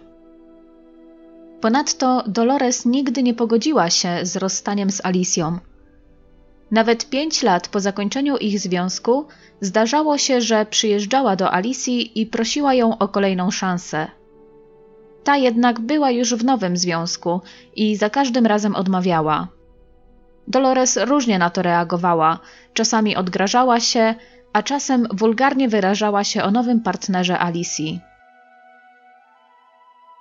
Ponadto 1.62 2.24
Dolores 2.26 2.86
nigdy 2.86 3.22
nie 3.22 3.34
pogodziła 3.34 3.90
się 3.90 4.18
z 4.22 4.36
rozstaniem 4.36 4.90
z 4.90 5.04
Alicją. 5.04 5.58
Nawet 6.70 7.10
pięć 7.10 7.42
lat 7.42 7.68
po 7.68 7.80
zakończeniu 7.80 8.36
ich 8.36 8.60
związku 8.60 9.26
zdarzało 9.60 10.18
się, 10.18 10.40
że 10.40 10.66
przyjeżdżała 10.66 11.36
do 11.36 11.52
Alicji 11.52 12.20
i 12.20 12.26
prosiła 12.26 12.74
ją 12.74 12.98
o 12.98 13.08
kolejną 13.08 13.50
szansę. 13.50 14.06
Ta 15.24 15.36
jednak 15.36 15.80
była 15.80 16.10
już 16.10 16.34
w 16.34 16.44
nowym 16.44 16.76
związku 16.76 17.40
i 17.76 17.96
za 17.96 18.10
każdym 18.10 18.46
razem 18.46 18.76
odmawiała. 18.76 19.48
Dolores 20.48 20.96
różnie 20.96 21.38
na 21.38 21.50
to 21.50 21.62
reagowała, 21.62 22.38
czasami 22.74 23.16
odgrażała 23.16 23.80
się, 23.80 24.14
a 24.52 24.62
czasem 24.62 25.08
wulgarnie 25.12 25.68
wyrażała 25.68 26.24
się 26.24 26.42
o 26.42 26.50
nowym 26.50 26.80
partnerze 26.80 27.38
Alicji. 27.38 28.00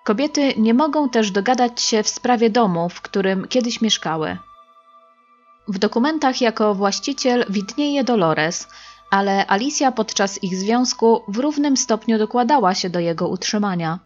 Kobiety 0.04 0.54
nie 0.58 0.74
mogą 0.74 1.10
też 1.10 1.32
dogadać 1.32 1.82
się 1.82 2.04
w 2.04 2.10
sprawie 2.10 2.50
domu, 2.50 2.90
w 2.90 3.02
którym 3.02 3.48
kiedyś 3.48 3.82
mieszkały. 3.82 4.38
W 5.68 5.80
dokumentach 5.80 6.42
jako 6.42 6.76
właściciel 6.76 7.46
widnieje 7.50 8.04
Dolores, 8.04 8.68
ale 9.12 9.48
Alicja 9.48 9.92
podczas 9.92 10.44
ich 10.44 10.56
związku 10.56 11.22
w 11.28 11.38
równym 11.38 11.78
stopniu 11.78 12.18
dokładała 12.18 12.76
się 12.76 12.90
do 12.90 13.00
jego 13.00 13.28
utrzymania. 13.28 14.00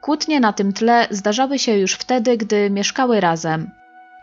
Kłótnie 0.00 0.40
na 0.40 0.52
tym 0.52 0.72
tle 0.72 1.06
zdarzały 1.10 1.58
się 1.58 1.78
już 1.78 1.94
wtedy, 1.94 2.36
gdy 2.36 2.70
mieszkały 2.70 3.20
razem. 3.20 3.70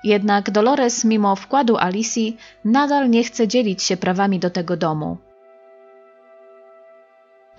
Jednak 0.03 0.51
Dolores, 0.51 1.05
mimo 1.05 1.35
wkładu 1.35 1.77
Alicji, 1.77 2.37
nadal 2.65 3.09
nie 3.09 3.23
chce 3.23 3.47
dzielić 3.47 3.83
się 3.83 3.97
prawami 3.97 4.39
do 4.39 4.49
tego 4.49 4.77
domu. 4.77 5.17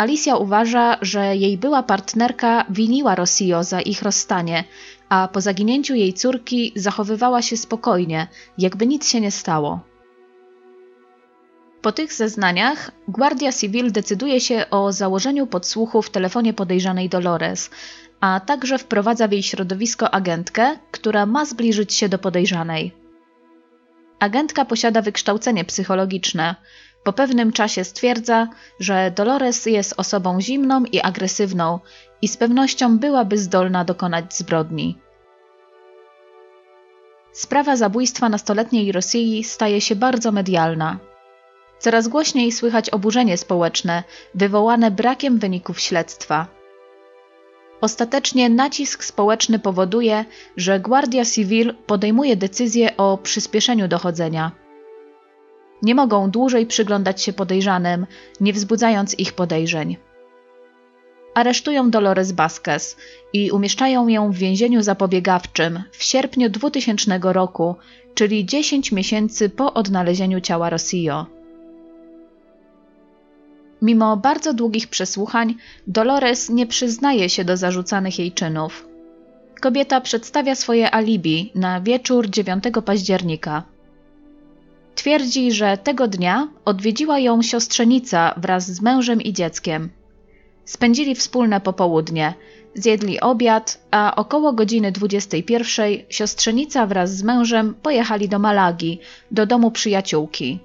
Alicja 0.01 0.37
uważa, 0.37 0.99
że 1.03 1.37
jej 1.37 1.59
była 1.59 1.83
partnerka 1.83 2.65
winiła 2.71 3.15
Rossio 3.15 3.65
za 3.65 3.81
ich 3.81 4.03
rozstanie, 4.03 4.65
a 5.09 5.29
po 5.33 5.41
zaginięciu 5.41 5.95
jej 5.95 6.15
córki 6.15 6.73
zachowywała 6.77 7.43
się 7.43 7.57
spokojnie, 7.57 8.29
jakby 8.59 8.87
nic 8.87 9.09
się 9.09 9.21
nie 9.21 9.31
stało. 9.31 9.81
Po 11.83 11.93
tych 11.93 12.13
zeznaniach 12.13 12.91
Guardia 13.09 13.53
Civil 13.53 13.93
decyduje 13.93 14.41
się 14.41 14.65
o 14.71 14.93
założeniu 14.93 15.47
podsłuchu 15.47 16.03
w 16.03 16.11
telefonie 16.11 16.55
podejrzanej 16.55 17.09
Dolores, 17.09 17.71
a 18.21 18.41
także 18.41 18.79
wprowadza 18.79 19.29
w 19.29 19.33
jej 19.33 19.43
środowisko 19.43 20.11
agentkę, 20.11 20.79
która 20.91 21.27
ma 21.27 21.45
zbliżyć 21.45 21.95
się 21.95 22.09
do 22.09 22.19
podejrzanej. 22.19 22.93
Agentka 24.19 24.65
posiada 24.65 25.03
wykształcenie 25.03 25.65
psychologiczne. 25.65 26.55
Po 27.03 27.13
pewnym 27.13 27.53
czasie 27.53 27.85
stwierdza, 27.85 28.49
że 28.81 29.11
Dolores 29.11 29.67
jest 29.67 29.95
osobą 29.97 30.41
zimną 30.41 30.85
i 30.85 31.01
agresywną 31.01 31.79
i 32.23 32.29
z 32.29 32.37
pewnością 32.37 32.99
byłaby 32.99 33.39
zdolna 33.39 33.85
dokonać 33.85 34.35
zbrodni. 34.35 34.99
Sprawa 37.33 37.77
zabójstwa 37.77 38.29
nastoletniej 38.29 38.93
Rosji 38.93 39.45
staje 39.45 39.81
się 39.81 39.97
bardzo 39.97 40.33
medialna. 40.33 40.99
Coraz 41.79 42.09
głośniej 42.09 42.53
słychać 42.53 42.91
oburzenie 42.91 43.37
społeczne 43.37 44.03
wywołane 44.35 44.91
brakiem 44.91 45.39
wyników 45.39 45.81
śledztwa. 45.81 46.47
Ostatecznie 47.81 48.49
nacisk 48.49 49.05
społeczny 49.05 49.59
powoduje, 49.59 50.25
że 50.57 50.81
Guardia 50.81 51.25
Civil 51.25 51.75
podejmuje 51.87 52.37
decyzję 52.37 52.97
o 52.97 53.19
przyspieszeniu 53.19 53.89
dochodzenia. 53.89 54.53
Nie 55.83 55.95
mogą 55.95 56.31
dłużej 56.31 56.67
przyglądać 56.67 57.23
się 57.23 57.33
podejrzanym, 57.33 58.07
nie 58.41 58.53
wzbudzając 58.53 59.19
ich 59.19 59.33
podejrzeń. 59.33 59.97
Aresztują 61.35 61.91
Dolores 61.91 62.33
Vasquez 62.33 62.97
i 63.33 63.51
umieszczają 63.51 64.09
ją 64.09 64.33
w 64.33 64.37
więzieniu 64.37 64.83
zapobiegawczym 64.83 65.83
w 65.93 66.03
sierpniu 66.03 66.51
2000 66.51 67.19
roku, 67.23 67.75
czyli 68.15 68.47
10 68.47 68.93
miesięcy 68.93 69.49
po 69.49 69.75
odnalezieniu 69.75 70.41
ciała 70.41 70.71
Rosillo. 70.71 71.27
Mimo 73.83 74.17
bardzo 74.17 74.55
długich 74.55 74.89
przesłuchań, 74.89 75.55
Dolores 75.87 76.51
nie 76.51 76.67
przyznaje 76.67 77.29
się 77.29 77.45
do 77.45 77.57
zarzucanych 77.57 78.19
jej 78.19 78.33
czynów. 78.33 78.89
Kobieta 79.61 80.01
przedstawia 80.01 80.55
swoje 80.55 80.95
alibi 80.95 81.53
na 81.55 81.81
wieczór 81.81 82.31
9 82.31 82.65
października. 82.85 83.63
Twierdzi, 85.01 85.53
że 85.53 85.79
tego 85.79 86.09
dnia 86.09 86.49
odwiedziła 86.65 87.19
ją 87.19 87.43
siostrzenica 87.43 88.35
wraz 88.37 88.71
z 88.71 88.81
mężem 88.81 89.21
i 89.23 89.33
dzieckiem. 89.33 89.91
Spędzili 90.65 91.15
wspólne 91.15 91.61
popołudnie, 91.61 92.35
zjedli 92.75 93.21
obiad, 93.21 93.81
a 93.91 94.17
około 94.17 94.53
godziny 94.53 94.93
21 94.93 95.87
siostrzenica 96.09 96.87
wraz 96.87 97.17
z 97.17 97.23
mężem 97.23 97.75
pojechali 97.83 98.29
do 98.29 98.39
Malagi, 98.39 98.99
do 99.31 99.47
domu 99.47 99.71
przyjaciółki. 99.71 100.59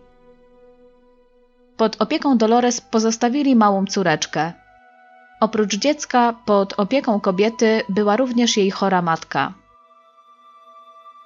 Pod 1.77 2.01
opieką 2.01 2.37
Dolores 2.37 2.81
pozostawili 2.81 3.55
małą 3.55 3.85
córeczkę. 3.85 4.53
Oprócz 5.39 5.75
dziecka, 5.75 6.35
pod 6.45 6.73
opieką 6.79 7.19
kobiety 7.19 7.81
była 7.89 8.17
również 8.17 8.57
jej 8.57 8.71
chora 8.71 9.01
matka. 9.01 9.53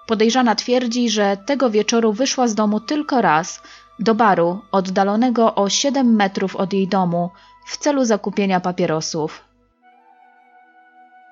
Podejrzana 0.09 0.55
twierdzi, 0.55 1.09
że 1.09 1.37
tego 1.45 1.69
wieczoru 1.69 2.13
wyszła 2.13 2.47
z 2.47 2.55
domu 2.55 2.79
tylko 2.79 3.21
raz, 3.21 3.61
do 3.99 4.15
baru 4.15 4.61
oddalonego 4.71 5.55
o 5.55 5.69
7 5.69 6.15
metrów 6.15 6.55
od 6.55 6.73
jej 6.73 6.87
domu 6.87 7.29
w 7.65 7.77
celu 7.77 8.05
zakupienia 8.05 8.59
papierosów. 8.59 9.43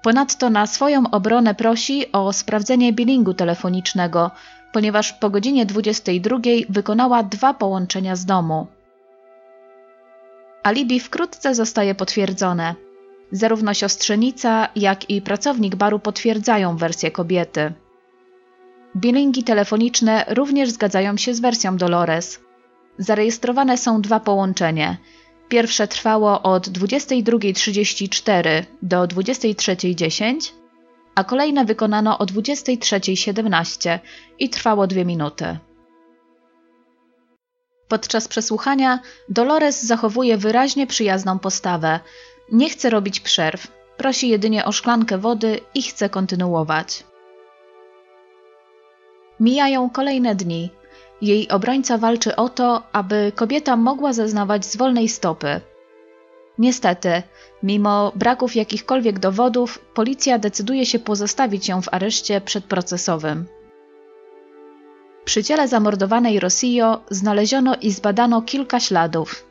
Ponadto 0.03 0.49
na 0.49 0.67
swoją 0.67 1.03
obronę 1.11 1.55
prosi 1.55 2.11
o 2.11 2.33
sprawdzenie 2.33 2.93
billingu 2.93 3.33
telefonicznego, 3.33 4.31
ponieważ 4.73 5.13
po 5.13 5.29
godzinie 5.29 5.65
22 5.65 6.37
wykonała 6.69 7.23
dwa 7.23 7.53
połączenia 7.53 8.15
z 8.15 8.25
domu. 8.25 8.67
Alibi 10.63 10.99
wkrótce 10.99 11.55
zostaje 11.55 11.95
potwierdzone. 11.95 12.75
Zarówno 13.31 13.73
siostrzenica, 13.73 14.67
jak 14.75 15.09
i 15.09 15.21
pracownik 15.21 15.75
baru 15.75 15.99
potwierdzają 15.99 16.77
wersję 16.77 17.11
kobiety. 17.11 17.73
Billingi 18.95 19.43
telefoniczne 19.43 20.25
również 20.27 20.69
zgadzają 20.69 21.17
się 21.17 21.33
z 21.33 21.39
wersją 21.39 21.77
Dolores. 21.77 22.39
Zarejestrowane 22.97 23.77
są 23.77 24.01
dwa 24.01 24.19
połączenia. 24.19 24.97
Pierwsze 25.49 25.87
trwało 25.87 26.41
od 26.41 26.67
22.34 26.67 28.63
do 28.81 29.03
23.10, 29.03 30.51
a 31.15 31.23
kolejne 31.23 31.65
wykonano 31.65 32.19
o 32.19 32.25
23.17 32.25 33.99
i 34.39 34.49
trwało 34.49 34.87
dwie 34.87 35.05
minuty. 35.05 35.57
Podczas 37.87 38.27
przesłuchania 38.27 38.99
Dolores 39.29 39.83
zachowuje 39.83 40.37
wyraźnie 40.37 40.87
przyjazną 40.87 41.39
postawę. 41.39 41.99
Nie 42.51 42.69
chce 42.69 42.89
robić 42.89 43.19
przerw, 43.19 43.67
prosi 43.97 44.29
jedynie 44.29 44.65
o 44.65 44.71
szklankę 44.71 45.17
wody 45.17 45.59
i 45.73 45.81
chce 45.81 46.09
kontynuować. 46.09 47.03
Mijają 49.39 49.89
kolejne 49.89 50.35
dni. 50.35 50.69
Jej 51.21 51.49
obrońca 51.49 51.97
walczy 51.97 52.35
o 52.35 52.49
to, 52.49 52.83
aby 52.91 53.31
kobieta 53.35 53.75
mogła 53.75 54.13
zeznawać 54.13 54.65
z 54.65 54.77
wolnej 54.77 55.09
stopy. 55.09 55.61
Niestety, 56.57 57.23
mimo 57.63 58.11
braków 58.15 58.55
jakichkolwiek 58.55 59.19
dowodów, 59.19 59.79
policja 59.93 60.39
decyduje 60.39 60.85
się 60.85 60.99
pozostawić 60.99 61.67
ją 61.67 61.81
w 61.81 61.93
areszcie 61.93 62.41
przedprocesowym. 62.41 63.45
Przy 65.25 65.43
ciele 65.43 65.67
zamordowanej 65.67 66.39
Rosillo 66.39 67.01
znaleziono 67.09 67.75
i 67.81 67.91
zbadano 67.91 68.41
kilka 68.41 68.79
śladów. 68.79 69.47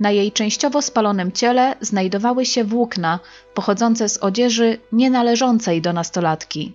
Na 0.00 0.10
jej 0.10 0.32
częściowo 0.32 0.82
spalonym 0.82 1.32
ciele 1.32 1.74
znajdowały 1.80 2.46
się 2.46 2.64
włókna 2.64 3.18
pochodzące 3.54 4.08
z 4.08 4.18
odzieży 4.18 4.78
nienależącej 4.92 5.82
do 5.82 5.92
nastolatki. 5.92 6.72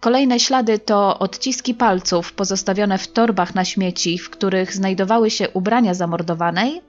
Kolejne 0.00 0.40
ślady 0.40 0.78
to 0.78 1.18
odciski 1.18 1.74
palców 1.74 2.32
pozostawione 2.32 2.98
w 2.98 3.08
torbach 3.08 3.54
na 3.54 3.64
śmieci, 3.64 4.18
w 4.18 4.30
których 4.30 4.74
znajdowały 4.74 5.30
się 5.30 5.48
ubrania 5.48 5.94
zamordowanej, 5.94 6.82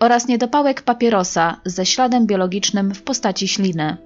oraz 0.00 0.28
niedopałek 0.28 0.82
papierosa 0.82 1.60
ze 1.64 1.86
śladem 1.86 2.26
biologicznym 2.26 2.94
w 2.94 3.02
postaci 3.02 3.48
śliny. 3.48 3.96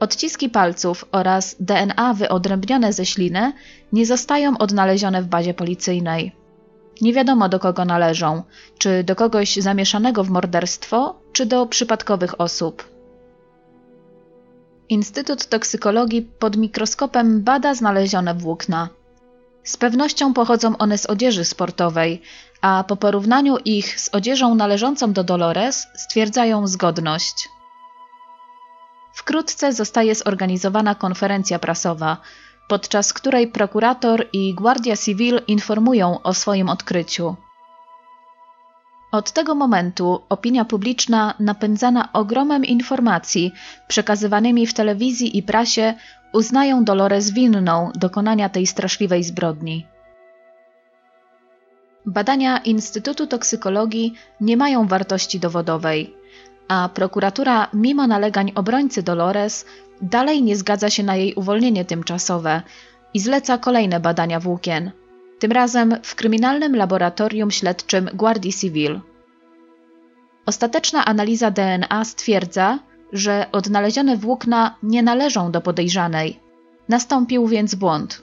Odciski 0.00 0.50
palców 0.50 1.04
oraz 1.12 1.56
DNA 1.60 2.14
wyodrębnione 2.14 2.92
ze 2.92 3.06
śliny 3.06 3.52
nie 3.92 4.06
zostają 4.06 4.58
odnalezione 4.58 5.22
w 5.22 5.26
bazie 5.26 5.54
policyjnej. 5.54 6.32
Nie 7.00 7.12
wiadomo 7.12 7.48
do 7.48 7.58
kogo 7.58 7.84
należą, 7.84 8.42
czy 8.78 9.04
do 9.04 9.16
kogoś 9.16 9.56
zamieszanego 9.56 10.24
w 10.24 10.30
morderstwo, 10.30 11.20
czy 11.32 11.46
do 11.46 11.66
przypadkowych 11.66 12.40
osób. 12.40 12.97
Instytut 14.88 15.46
Toksykologii 15.46 16.22
pod 16.22 16.56
mikroskopem 16.56 17.42
bada 17.42 17.74
znalezione 17.74 18.34
włókna. 18.34 18.88
Z 19.64 19.76
pewnością 19.76 20.34
pochodzą 20.34 20.78
one 20.78 20.98
z 20.98 21.06
odzieży 21.06 21.44
sportowej, 21.44 22.22
a 22.60 22.84
po 22.88 22.96
porównaniu 22.96 23.56
ich 23.64 24.00
z 24.00 24.08
odzieżą 24.08 24.54
należącą 24.54 25.12
do 25.12 25.24
Dolores 25.24 25.86
stwierdzają 25.96 26.66
zgodność. 26.66 27.48
Wkrótce 29.14 29.72
zostaje 29.72 30.14
zorganizowana 30.14 30.94
konferencja 30.94 31.58
prasowa, 31.58 32.16
podczas 32.68 33.12
której 33.12 33.48
prokurator 33.48 34.26
i 34.32 34.54
Guardia 34.54 34.96
Civil 34.96 35.40
informują 35.46 36.22
o 36.22 36.34
swoim 36.34 36.68
odkryciu. 36.68 37.36
Od 39.12 39.32
tego 39.32 39.54
momentu 39.54 40.20
opinia 40.28 40.64
publiczna, 40.64 41.34
napędzana 41.40 42.08
ogromem 42.12 42.64
informacji 42.64 43.52
przekazywanymi 43.88 44.66
w 44.66 44.74
telewizji 44.74 45.38
i 45.38 45.42
prasie, 45.42 45.94
uznają 46.32 46.84
Dolores 46.84 47.30
winną 47.30 47.90
dokonania 47.94 48.48
tej 48.48 48.66
straszliwej 48.66 49.24
zbrodni. 49.24 49.86
Badania 52.06 52.58
Instytutu 52.58 53.26
Toksykologii 53.26 54.14
nie 54.40 54.56
mają 54.56 54.86
wartości 54.86 55.40
dowodowej, 55.40 56.14
a 56.68 56.88
prokuratura, 56.94 57.68
mimo 57.72 58.06
nalegań 58.06 58.52
obrońcy 58.54 59.02
Dolores, 59.02 59.64
dalej 60.02 60.42
nie 60.42 60.56
zgadza 60.56 60.90
się 60.90 61.02
na 61.02 61.16
jej 61.16 61.34
uwolnienie 61.34 61.84
tymczasowe 61.84 62.62
i 63.14 63.20
zleca 63.20 63.58
kolejne 63.58 64.00
badania 64.00 64.40
włókien, 64.40 64.90
tym 65.38 65.52
razem 65.52 65.96
w 66.02 66.14
kryminalnym 66.14 66.76
laboratorium 66.76 67.50
śledczym 67.50 68.10
Guardii 68.14 68.52
Civil. 68.52 69.00
Ostateczna 70.46 71.04
analiza 71.04 71.50
DNA 71.50 72.04
stwierdza, 72.04 72.78
że 73.12 73.46
odnalezione 73.52 74.16
włókna 74.16 74.76
nie 74.82 75.02
należą 75.02 75.50
do 75.50 75.60
podejrzanej. 75.60 76.40
Nastąpił 76.88 77.46
więc 77.46 77.74
błąd. 77.74 78.22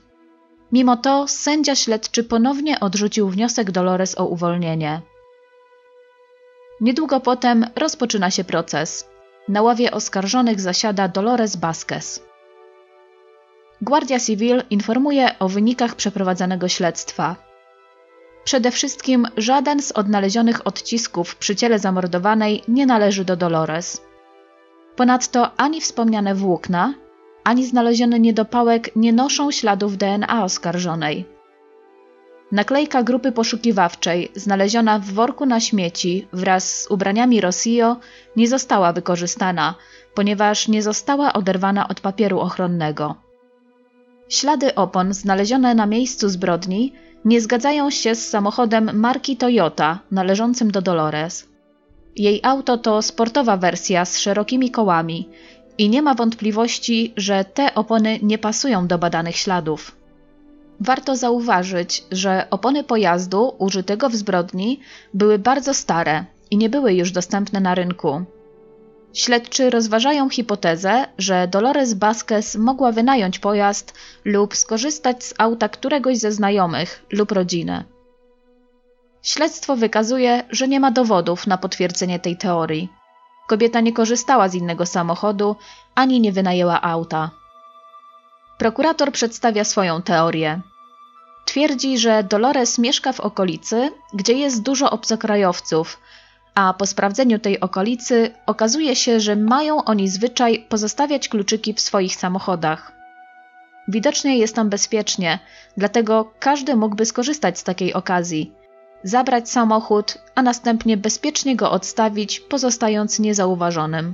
Mimo 0.71 0.97
to 0.97 1.28
sędzia 1.28 1.75
śledczy 1.75 2.23
ponownie 2.23 2.80
odrzucił 2.80 3.30
wniosek 3.30 3.71
Dolores 3.71 4.17
o 4.17 4.25
uwolnienie. 4.25 5.01
Niedługo 6.82 7.19
potem 7.19 7.65
rozpoczyna 7.75 8.32
się 8.32 8.43
proces. 8.43 9.10
Na 9.47 9.62
ławie 9.62 9.91
oskarżonych 9.91 10.62
zasiada 10.62 11.08
Dolores 11.08 11.56
Vasquez. 11.56 12.24
Guardia 13.81 14.19
Civil 14.19 14.63
informuje 14.69 15.39
o 15.39 15.49
wynikach 15.49 15.95
przeprowadzonego 15.95 16.67
śledztwa. 16.67 17.35
Przede 18.43 18.71
wszystkim 18.71 19.27
żaden 19.38 19.81
z 19.81 19.91
odnalezionych 19.91 20.67
odcisków 20.67 21.35
przy 21.35 21.55
ciele 21.55 21.79
zamordowanej 21.79 22.63
nie 22.67 22.85
należy 22.85 23.25
do 23.25 23.35
Dolores. 23.35 24.01
Ponadto 24.95 25.51
ani 25.57 25.81
wspomniane 25.81 26.35
włókna, 26.35 26.93
ani 27.43 27.65
znaleziony 27.65 28.19
niedopałek 28.19 28.95
nie 28.95 29.13
noszą 29.13 29.51
śladów 29.51 29.97
DNA 29.97 30.43
oskarżonej. 30.43 31.25
Naklejka 32.51 33.03
grupy 33.03 33.31
poszukiwawczej, 33.31 34.31
znaleziona 34.35 34.99
w 34.99 35.05
worku 35.05 35.45
na 35.45 35.59
śmieci 35.59 36.27
wraz 36.33 36.81
z 36.81 36.91
ubraniami 36.91 37.41
Rossio, 37.41 37.97
nie 38.35 38.47
została 38.47 38.93
wykorzystana, 38.93 39.75
ponieważ 40.13 40.67
nie 40.67 40.81
została 40.81 41.33
oderwana 41.33 41.88
od 41.88 41.99
papieru 41.99 42.39
ochronnego. 42.39 43.24
Ślady 44.29 44.75
opon 44.75 45.13
znalezione 45.13 45.75
na 45.75 45.85
miejscu 45.85 46.29
zbrodni 46.29 46.93
nie 47.25 47.41
zgadzają 47.41 47.89
się 47.89 48.15
z 48.15 48.27
samochodem 48.27 48.99
marki 48.99 49.38
Toyota 49.38 49.99
należącym 50.11 50.71
do 50.71 50.81
Dolores. 50.81 51.47
Jej 52.15 52.39
auto 52.43 52.77
to 52.77 53.01
sportowa 53.01 53.57
wersja 53.57 54.05
z 54.05 54.19
szerokimi 54.19 54.71
kołami 54.71 55.29
i 55.77 55.89
nie 55.89 56.01
ma 56.01 56.13
wątpliwości, 56.13 57.13
że 57.17 57.45
te 57.45 57.75
opony 57.75 58.19
nie 58.21 58.38
pasują 58.38 58.88
do 58.88 58.97
badanych 58.97 59.35
śladów. 59.35 59.95
Warto 60.79 61.15
zauważyć, 61.15 62.03
że 62.11 62.47
opony 62.49 62.83
pojazdu 62.83 63.55
użytego 63.57 64.09
w 64.09 64.15
zbrodni 64.15 64.79
były 65.13 65.39
bardzo 65.39 65.73
stare 65.73 66.25
i 66.51 66.57
nie 66.57 66.69
były 66.69 66.93
już 66.93 67.11
dostępne 67.11 67.59
na 67.59 67.75
rynku. 67.75 68.25
Śledczy 69.15 69.69
rozważają 69.69 70.30
hipotezę, 70.30 71.08
że 71.17 71.47
Dolores 71.47 71.93
Vasquez 71.93 72.56
mogła 72.56 72.91
wynająć 72.91 73.39
pojazd 73.39 73.93
lub 74.25 74.56
skorzystać 74.56 75.23
z 75.23 75.34
auta 75.38 75.69
któregoś 75.69 76.17
ze 76.17 76.32
znajomych 76.32 77.06
lub 77.12 77.32
rodziny. 77.32 77.84
Śledztwo 79.23 79.75
wykazuje, 79.75 80.43
że 80.49 80.67
nie 80.67 80.80
ma 80.80 80.91
dowodów 80.91 81.47
na 81.47 81.58
potwierdzenie 81.58 82.19
tej 82.19 82.38
teorii. 82.38 82.89
Kobieta 83.47 83.80
nie 83.82 83.93
korzystała 83.93 84.49
z 84.49 84.56
innego 84.56 84.86
samochodu 84.86 85.56
ani 85.95 86.21
nie 86.21 86.32
wynajęła 86.32 86.82
auta. 86.82 87.32
Prokurator 88.58 89.12
przedstawia 89.12 89.63
swoją 89.63 90.01
teorię. 90.01 90.62
Twierdzi, 91.45 91.97
że 91.97 92.23
Dolores 92.23 92.80
mieszka 92.80 93.13
w 93.13 93.19
okolicy, 93.19 93.91
gdzie 94.13 94.34
jest 94.34 94.62
dużo 94.62 94.91
obcokrajowców, 94.91 95.99
a 96.55 96.73
po 96.73 96.85
sprawdzeniu 96.85 97.39
tej 97.39 97.59
okolicy 97.59 98.31
okazuje 98.45 98.95
się, 98.95 99.19
że 99.19 99.35
mają 99.35 99.83
oni 99.83 100.09
zwyczaj 100.09 100.65
pozostawiać 100.69 101.29
kluczyki 101.29 101.73
w 101.73 101.79
swoich 101.79 102.15
samochodach. 102.15 102.91
Widocznie 103.87 104.37
jest 104.37 104.55
tam 104.55 104.69
bezpiecznie, 104.69 105.39
dlatego 105.77 106.31
każdy 106.39 106.75
mógłby 106.75 107.05
skorzystać 107.05 107.59
z 107.59 107.63
takiej 107.63 107.93
okazji. 107.93 108.53
Zabrać 109.03 109.49
samochód, 109.49 110.17
a 110.35 110.41
następnie 110.41 110.97
bezpiecznie 110.97 111.55
go 111.55 111.71
odstawić, 111.71 112.39
pozostając 112.39 113.19
niezauważonym. 113.19 114.13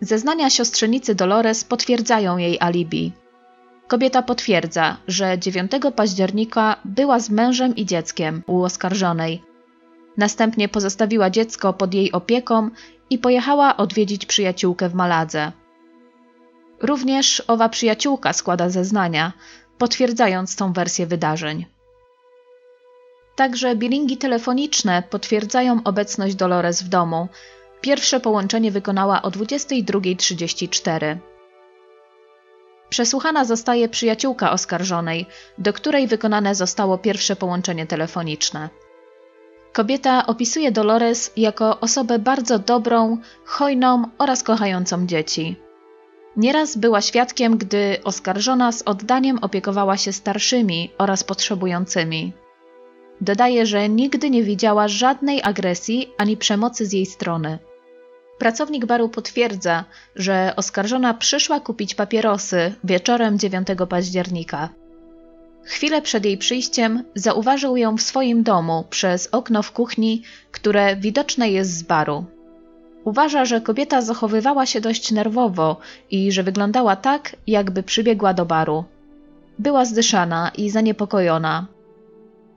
Zeznania 0.00 0.50
siostrzenicy 0.50 1.14
Dolores 1.14 1.64
potwierdzają 1.64 2.36
jej 2.36 2.60
alibi. 2.60 3.12
Kobieta 3.86 4.22
potwierdza, 4.22 4.96
że 5.08 5.38
9 5.38 5.72
października 5.96 6.76
była 6.84 7.20
z 7.20 7.30
mężem 7.30 7.76
i 7.76 7.86
dzieckiem 7.86 8.42
u 8.46 8.62
oskarżonej. 8.62 9.53
Następnie 10.16 10.68
pozostawiła 10.68 11.30
dziecko 11.30 11.72
pod 11.72 11.94
jej 11.94 12.12
opieką 12.12 12.70
i 13.10 13.18
pojechała 13.18 13.76
odwiedzić 13.76 14.26
przyjaciółkę 14.26 14.88
w 14.88 14.94
Maladze. 14.94 15.52
Również 16.80 17.42
owa 17.46 17.68
przyjaciółka 17.68 18.32
składa 18.32 18.68
zeznania, 18.68 19.32
potwierdzając 19.78 20.56
tą 20.56 20.72
wersję 20.72 21.06
wydarzeń. 21.06 21.66
Także 23.36 23.76
bilingi 23.76 24.16
telefoniczne 24.16 25.02
potwierdzają 25.10 25.80
obecność 25.84 26.34
Dolores 26.34 26.82
w 26.82 26.88
domu. 26.88 27.28
Pierwsze 27.80 28.20
połączenie 28.20 28.70
wykonała 28.70 29.22
o 29.22 29.30
22.34. 29.30 31.16
Przesłuchana 32.88 33.44
zostaje 33.44 33.88
przyjaciółka 33.88 34.52
oskarżonej, 34.52 35.26
do 35.58 35.72
której 35.72 36.06
wykonane 36.06 36.54
zostało 36.54 36.98
pierwsze 36.98 37.36
połączenie 37.36 37.86
telefoniczne. 37.86 38.68
Kobieta 39.74 40.26
opisuje 40.26 40.72
Dolores 40.72 41.32
jako 41.36 41.80
osobę 41.80 42.18
bardzo 42.18 42.58
dobrą, 42.58 43.18
hojną 43.44 44.04
oraz 44.18 44.42
kochającą 44.42 45.06
dzieci. 45.06 45.56
Nieraz 46.36 46.76
była 46.76 47.00
świadkiem, 47.00 47.58
gdy 47.58 47.96
oskarżona 48.04 48.72
z 48.72 48.82
oddaniem 48.82 49.38
opiekowała 49.38 49.96
się 49.96 50.12
starszymi 50.12 50.90
oraz 50.98 51.24
potrzebującymi. 51.24 52.32
Dodaje, 53.20 53.66
że 53.66 53.88
nigdy 53.88 54.30
nie 54.30 54.42
widziała 54.42 54.88
żadnej 54.88 55.42
agresji 55.42 56.10
ani 56.18 56.36
przemocy 56.36 56.86
z 56.86 56.92
jej 56.92 57.06
strony. 57.06 57.58
Pracownik 58.38 58.86
baru 58.86 59.08
potwierdza, 59.08 59.84
że 60.16 60.52
oskarżona 60.56 61.14
przyszła 61.14 61.60
kupić 61.60 61.94
papierosy 61.94 62.74
wieczorem 62.84 63.38
9 63.38 63.68
października. 63.88 64.68
Chwilę 65.64 66.02
przed 66.02 66.24
jej 66.24 66.38
przyjściem 66.38 67.04
zauważył 67.14 67.76
ją 67.76 67.96
w 67.96 68.02
swoim 68.02 68.42
domu 68.42 68.84
przez 68.90 69.28
okno 69.32 69.62
w 69.62 69.72
kuchni, 69.72 70.22
które 70.50 70.96
widoczne 70.96 71.50
jest 71.50 71.76
z 71.78 71.82
baru. 71.82 72.24
Uważa, 73.04 73.44
że 73.44 73.60
kobieta 73.60 74.02
zachowywała 74.02 74.66
się 74.66 74.80
dość 74.80 75.12
nerwowo 75.12 75.76
i 76.10 76.32
że 76.32 76.42
wyglądała 76.42 76.96
tak, 76.96 77.36
jakby 77.46 77.82
przybiegła 77.82 78.34
do 78.34 78.46
baru. 78.46 78.84
Była 79.58 79.84
zdyszana 79.84 80.50
i 80.56 80.70
zaniepokojona. 80.70 81.66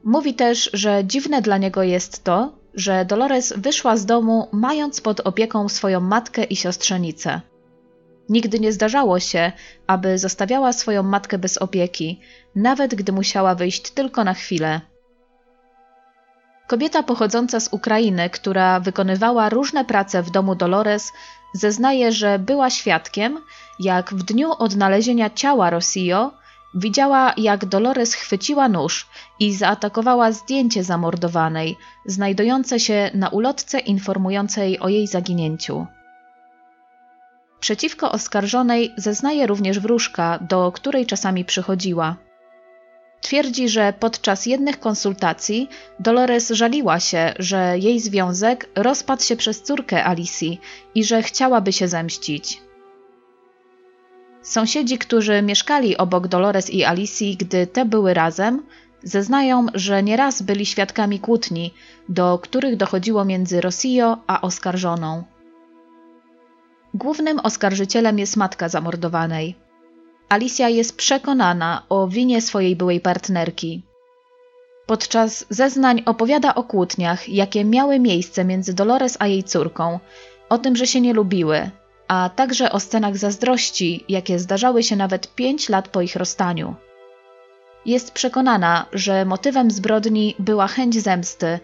Mówi 0.03 0.33
też, 0.33 0.69
że 0.73 1.05
dziwne 1.05 1.41
dla 1.41 1.57
niego 1.57 1.83
jest 1.83 2.23
to, 2.23 2.51
że 2.73 3.05
Dolores 3.05 3.53
wyszła 3.57 3.97
z 3.97 4.05
domu 4.05 4.47
mając 4.51 5.01
pod 5.01 5.19
opieką 5.19 5.69
swoją 5.69 5.99
matkę 5.99 6.43
i 6.43 6.55
siostrzenicę. 6.55 7.41
Nigdy 8.29 8.59
nie 8.59 8.71
zdarzało 8.71 9.19
się, 9.19 9.51
aby 9.87 10.17
zostawiała 10.17 10.73
swoją 10.73 11.03
matkę 11.03 11.37
bez 11.37 11.57
opieki, 11.57 12.19
nawet 12.55 12.95
gdy 12.95 13.11
musiała 13.11 13.55
wyjść 13.55 13.91
tylko 13.91 14.23
na 14.23 14.33
chwilę. 14.33 14.81
Kobieta 16.67 17.03
pochodząca 17.03 17.59
z 17.59 17.67
Ukrainy, 17.73 18.29
która 18.29 18.79
wykonywała 18.79 19.49
różne 19.49 19.85
prace 19.85 20.23
w 20.23 20.31
domu 20.31 20.55
Dolores, 20.55 21.11
zeznaje, 21.53 22.11
że 22.11 22.39
była 22.39 22.69
świadkiem, 22.69 23.39
jak 23.79 24.13
w 24.13 24.23
dniu 24.23 24.51
odnalezienia 24.59 25.29
ciała 25.29 25.69
Rossio 25.69 26.31
widziała, 26.75 27.33
jak 27.37 27.65
Dolores 27.65 28.13
chwyciła 28.13 28.69
nóż 28.69 29.07
i 29.39 29.53
zaatakowała 29.53 30.31
zdjęcie 30.31 30.83
zamordowanej, 30.83 31.77
znajdujące 32.05 32.79
się 32.79 33.11
na 33.13 33.29
ulotce 33.29 33.79
informującej 33.79 34.79
o 34.79 34.89
jej 34.89 35.07
zaginięciu. 35.07 35.87
Przeciwko 37.59 38.11
oskarżonej 38.11 38.93
zeznaje 38.97 39.47
również 39.47 39.79
wróżka, 39.79 40.39
do 40.49 40.71
której 40.71 41.05
czasami 41.05 41.45
przychodziła. 41.45 42.15
Twierdzi, 43.21 43.69
że 43.69 43.93
podczas 43.99 44.45
jednych 44.45 44.79
konsultacji 44.79 45.69
Dolores 45.99 46.49
żaliła 46.49 46.99
się, 46.99 47.33
że 47.39 47.75
jej 47.79 47.99
związek 47.99 48.69
rozpadł 48.75 49.23
się 49.23 49.35
przez 49.35 49.63
córkę 49.63 50.05
Alicji 50.05 50.59
i 50.95 51.03
że 51.03 51.23
chciałaby 51.23 51.73
się 51.73 51.87
zemścić. 51.87 52.61
Sąsiedzi, 54.41 54.97
którzy 54.97 55.41
mieszkali 55.41 55.97
obok 55.97 56.27
Dolores 56.27 56.69
i 56.69 56.83
Alicji, 56.83 57.37
gdy 57.37 57.67
te 57.67 57.85
były 57.85 58.13
razem, 58.13 58.63
zeznają, 59.03 59.65
że 59.73 60.03
nieraz 60.03 60.41
byli 60.41 60.65
świadkami 60.65 61.19
kłótni, 61.19 61.73
do 62.09 62.39
których 62.39 62.77
dochodziło 62.77 63.25
między 63.25 63.61
Rossio 63.61 64.17
a 64.27 64.41
oskarżoną. 64.41 65.23
Głównym 66.97 67.39
oskarżycielem 67.39 68.19
jest 68.19 68.37
matka 68.37 68.69
zamordowanej. 68.69 69.55
Alicja 70.29 70.69
jest 70.69 70.97
przekonana 70.97 71.83
o 71.89 72.07
winie 72.07 72.41
swojej 72.41 72.75
byłej 72.75 73.01
partnerki. 73.01 73.83
Podczas 74.85 75.45
zeznań 75.49 76.03
opowiada 76.05 76.55
o 76.55 76.63
kłótniach, 76.63 77.29
jakie 77.29 77.65
miały 77.65 77.99
miejsce 77.99 78.45
między 78.45 78.73
Dolores 78.73 79.17
a 79.19 79.27
jej 79.27 79.43
córką, 79.43 79.99
o 80.49 80.57
tym, 80.57 80.75
że 80.75 80.87
się 80.87 81.01
nie 81.01 81.13
lubiły, 81.13 81.69
a 82.07 82.29
także 82.35 82.71
o 82.71 82.79
scenach 82.79 83.17
zazdrości, 83.17 84.05
jakie 84.09 84.39
zdarzały 84.39 84.83
się 84.83 84.95
nawet 84.95 85.35
pięć 85.35 85.69
lat 85.69 85.87
po 85.87 86.01
ich 86.01 86.15
rozstaniu. 86.15 86.75
Jest 87.85 88.11
przekonana, 88.11 88.85
że 88.93 89.25
motywem 89.25 89.71
zbrodni 89.71 90.35
była 90.39 90.67
chęć 90.67 91.01
zemsty, 91.01 91.59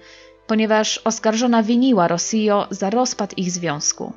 ponieważ 0.48 0.98
oskarżona 0.98 1.64
winiła 1.64 2.08
Rossio 2.08 2.68
za 2.70 2.90
rozpad 2.90 3.38
ich 3.38 3.52
związku. 3.52 4.14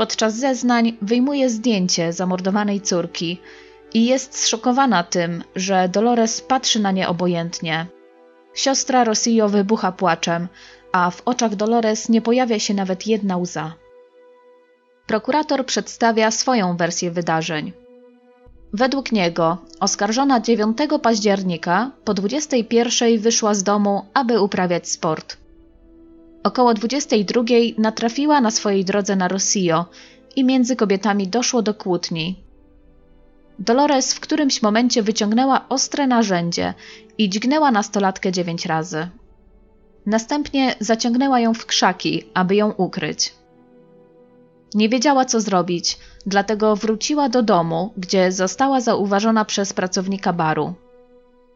Podczas 0.00 0.34
zeznań 0.34 0.96
wyjmuje 1.02 1.50
zdjęcie 1.50 2.12
zamordowanej 2.12 2.80
córki 2.80 3.40
i 3.94 4.06
jest 4.06 4.38
zszokowana 4.38 5.02
tym, 5.02 5.44
że 5.56 5.88
Dolores 5.88 6.40
patrzy 6.40 6.80
na 6.80 6.90
nie 6.90 7.08
obojętnie. 7.08 7.86
Siostra 8.54 9.04
Rossio 9.04 9.48
wybucha 9.48 9.92
płaczem, 9.92 10.48
a 10.92 11.10
w 11.10 11.22
oczach 11.24 11.54
Dolores 11.54 12.08
nie 12.08 12.22
pojawia 12.22 12.58
się 12.58 12.74
nawet 12.74 13.06
jedna 13.06 13.36
łza. 13.36 13.74
Prokurator 15.06 15.66
przedstawia 15.66 16.30
swoją 16.30 16.76
wersję 16.76 17.10
wydarzeń. 17.10 17.72
Według 18.72 19.12
niego 19.12 19.58
oskarżona 19.80 20.40
9 20.40 20.78
października 21.02 21.90
po 22.04 22.14
21 22.14 23.18
wyszła 23.18 23.54
z 23.54 23.62
domu, 23.62 24.06
aby 24.14 24.40
uprawiać 24.40 24.88
sport. 24.88 25.39
Około 26.42 26.74
22 26.74 27.42
natrafiła 27.78 28.40
na 28.40 28.50
swojej 28.50 28.84
drodze 28.84 29.16
na 29.16 29.28
Rossio 29.28 29.86
i 30.36 30.44
między 30.44 30.76
kobietami 30.76 31.28
doszło 31.28 31.62
do 31.62 31.74
kłótni. 31.74 32.42
Dolores 33.58 34.14
w 34.14 34.20
którymś 34.20 34.62
momencie 34.62 35.02
wyciągnęła 35.02 35.68
ostre 35.68 36.06
narzędzie 36.06 36.74
i 37.18 37.28
dźgnęła 37.28 37.70
nastolatkę 37.70 38.32
dziewięć 38.32 38.66
razy. 38.66 39.08
Następnie 40.06 40.74
zaciągnęła 40.80 41.40
ją 41.40 41.54
w 41.54 41.66
krzaki, 41.66 42.24
aby 42.34 42.56
ją 42.56 42.70
ukryć. 42.70 43.34
Nie 44.74 44.88
wiedziała, 44.88 45.24
co 45.24 45.40
zrobić, 45.40 45.98
dlatego 46.26 46.76
wróciła 46.76 47.28
do 47.28 47.42
domu, 47.42 47.92
gdzie 47.96 48.32
została 48.32 48.80
zauważona 48.80 49.44
przez 49.44 49.72
pracownika 49.72 50.32
baru. 50.32 50.74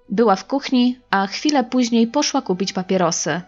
Była 0.08 0.36
w 0.36 0.46
kuchni, 0.46 0.98
a 1.10 1.26
chwilę 1.26 1.64
później 1.64 2.06
poszła 2.06 2.42
kupić 2.42 2.72
papierosy. 2.72 3.40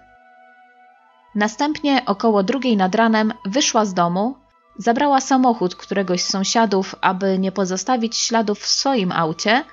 Następnie 1.37 2.03
około 2.07 2.43
drugiej 2.43 2.77
nad 2.77 2.95
ranem 2.95 3.33
wyszła 3.45 3.85
z 3.85 3.95
domu, 3.95 4.37
zabrała 4.79 5.21
samochód 5.21 5.77
któregoś 5.77 6.23
z 6.23 6.29
sąsiadów, 6.29 6.95
aby 7.01 7.39
nie 7.39 7.53
pozostawić 7.53 8.17
śladów 8.17 8.59
w 8.59 8.67
swoim 8.67 9.13
aucie 9.13 9.65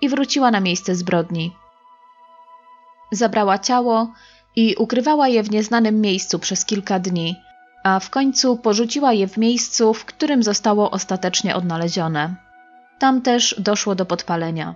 i 0.00 0.08
wróciła 0.08 0.50
na 0.50 0.60
miejsce 0.60 0.94
zbrodni. 0.94 1.56
Zabrała 3.12 3.58
ciało 3.58 4.12
i 4.56 4.74
ukrywała 4.74 5.28
je 5.28 5.42
w 5.42 5.50
nieznanym 5.50 6.00
miejscu 6.00 6.38
przez 6.38 6.64
kilka 6.64 6.98
dni, 6.98 7.36
a 7.84 8.00
w 8.00 8.10
końcu 8.10 8.56
porzuciła 8.56 9.12
je 9.12 9.28
w 9.28 9.36
miejscu, 9.36 9.94
w 9.94 10.04
którym 10.04 10.42
zostało 10.42 10.90
ostatecznie 10.90 11.56
odnalezione. 11.56 12.34
Tam 12.98 13.22
też 13.22 13.54
doszło 13.58 13.94
do 13.94 14.06
podpalenia. 14.06 14.74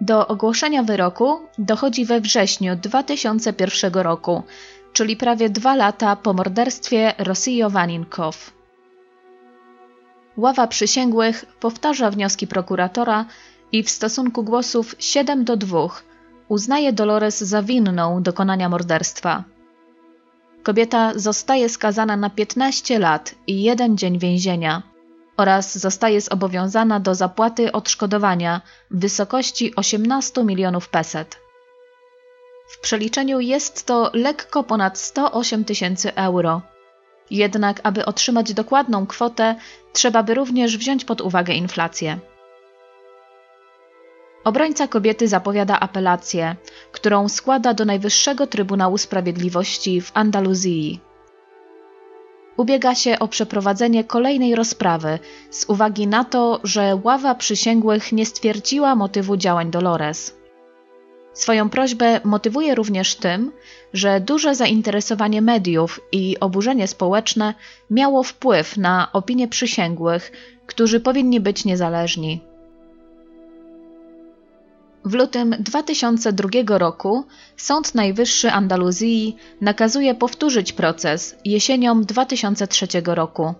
Do 0.00 0.26
ogłoszenia 0.26 0.82
wyroku 0.82 1.40
dochodzi 1.58 2.04
we 2.04 2.20
wrześniu 2.20 2.76
2001 2.76 3.92
roku, 3.92 4.42
czyli 4.92 5.16
prawie 5.16 5.50
dwa 5.50 5.74
lata 5.74 6.16
po 6.16 6.32
morderstwie 6.32 7.14
Rossio 7.18 7.70
Vaninkow. 7.70 8.52
Ława 10.36 10.66
przysięgłych 10.66 11.44
powtarza 11.60 12.10
wnioski 12.10 12.46
prokuratora 12.46 13.24
i 13.72 13.82
w 13.82 13.90
stosunku 13.90 14.42
głosów 14.42 14.94
7 14.98 15.44
do 15.44 15.56
2 15.56 15.88
uznaje 16.48 16.92
Dolores 16.92 17.40
za 17.40 17.62
winną 17.62 18.22
dokonania 18.22 18.68
morderstwa. 18.68 19.44
Kobieta 20.62 21.12
zostaje 21.16 21.68
skazana 21.68 22.16
na 22.16 22.30
15 22.30 22.98
lat 22.98 23.34
i 23.46 23.62
jeden 23.62 23.96
dzień 23.98 24.18
więzienia 24.18 24.82
oraz 25.36 25.78
zostaje 25.78 26.20
zobowiązana 26.20 27.00
do 27.00 27.14
zapłaty 27.14 27.72
odszkodowania 27.72 28.60
w 28.90 29.00
wysokości 29.00 29.76
18 29.76 30.44
milionów 30.44 30.88
peset. 30.88 31.38
W 32.68 32.80
przeliczeniu 32.80 33.40
jest 33.40 33.86
to 33.86 34.10
lekko 34.14 34.62
ponad 34.64 34.98
108 34.98 35.64
tysięcy 35.64 36.14
euro. 36.14 36.62
Jednak, 37.30 37.80
aby 37.82 38.04
otrzymać 38.04 38.54
dokładną 38.54 39.06
kwotę, 39.06 39.54
trzeba 39.92 40.22
by 40.22 40.34
również 40.34 40.76
wziąć 40.76 41.04
pod 41.04 41.20
uwagę 41.20 41.54
inflację. 41.54 42.18
Obrońca 44.44 44.88
kobiety 44.88 45.28
zapowiada 45.28 45.80
apelację, 45.80 46.56
którą 46.92 47.28
składa 47.28 47.74
do 47.74 47.84
Najwyższego 47.84 48.46
Trybunału 48.46 48.98
Sprawiedliwości 48.98 50.00
w 50.00 50.10
Andaluzji. 50.14 51.00
Ubiega 52.56 52.94
się 52.94 53.18
o 53.18 53.28
przeprowadzenie 53.28 54.04
kolejnej 54.04 54.54
rozprawy 54.54 55.18
z 55.50 55.64
uwagi 55.64 56.06
na 56.06 56.24
to, 56.24 56.60
że 56.64 56.98
ława 57.04 57.34
przysięgłych 57.34 58.12
nie 58.12 58.26
stwierdziła 58.26 58.94
motywu 58.94 59.36
działań 59.36 59.70
Dolores. 59.70 60.36
Swoją 61.32 61.68
prośbę 61.70 62.20
motywuje 62.24 62.74
również 62.74 63.16
tym, 63.16 63.52
że 63.92 64.20
duże 64.20 64.54
zainteresowanie 64.54 65.42
mediów 65.42 66.00
i 66.12 66.36
oburzenie 66.40 66.86
społeczne 66.86 67.54
miało 67.90 68.22
wpływ 68.22 68.76
na 68.76 69.08
opinie 69.12 69.48
przysięgłych, 69.48 70.32
którzy 70.66 71.00
powinni 71.00 71.40
być 71.40 71.64
niezależni. 71.64 72.40
W 75.06 75.14
lutym 75.14 75.54
2002 75.60 76.78
roku 76.78 77.24
Sąd 77.56 77.94
Najwyższy 77.94 78.50
Andaluzji 78.50 79.36
nakazuje 79.60 80.14
powtórzyć 80.14 80.72
proces 80.72 81.36
jesienią 81.44 82.02
2003 82.02 82.86
roku. 83.06 83.54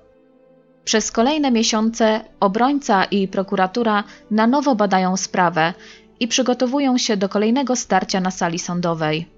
Przez 0.84 1.12
kolejne 1.12 1.50
miesiące 1.50 2.20
obrońca 2.40 3.04
i 3.04 3.28
prokuratura 3.28 4.04
na 4.30 4.46
nowo 4.46 4.74
badają 4.74 5.16
sprawę 5.16 5.74
i 6.20 6.28
przygotowują 6.28 6.98
się 6.98 7.16
do 7.16 7.28
kolejnego 7.28 7.76
starcia 7.76 8.20
na 8.20 8.30
sali 8.30 8.58
sądowej. 8.58 9.28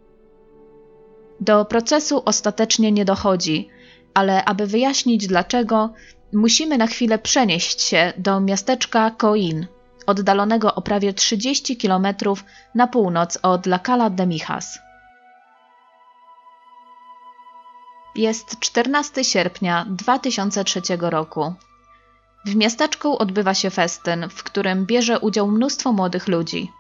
Do 1.40 1.64
procesu 1.64 2.23
ostatecznie 2.25 2.92
nie 2.92 3.05
dochodzi, 3.05 3.68
ale 4.14 4.44
aby 4.44 4.66
wyjaśnić 4.66 5.27
dlaczego, 5.27 5.92
musimy 6.33 6.79
na 6.79 6.87
chwilę 6.87 7.18
przenieść 7.18 7.83
się 7.83 8.12
do 8.18 8.40
miasteczka 8.40 9.11
Coin, 9.11 9.66
oddalonego 10.09 10.75
o 10.75 10.83
prawie 10.83 11.12
30 11.12 11.77
km 11.77 12.07
na 12.75 12.87
północ 12.87 13.38
od 13.42 13.66
La 13.66 13.79
Cala 13.79 14.11
de 14.11 14.27
Mijas. 14.27 14.79
Jest 18.14 18.59
14 18.61 19.25
sierpnia 19.25 19.87
2003 19.88 20.81
roku. 21.01 21.55
W 22.47 22.57
miasteczku 22.57 23.18
odbywa 23.18 23.55
się 23.55 23.71
festyn, 23.71 24.29
w 24.31 24.42
którym 24.42 24.87
bierze 24.87 25.18
udział 25.18 25.49
mnóstwo 25.49 25.92
młodych 25.92 26.29
ludzi. 26.29 26.73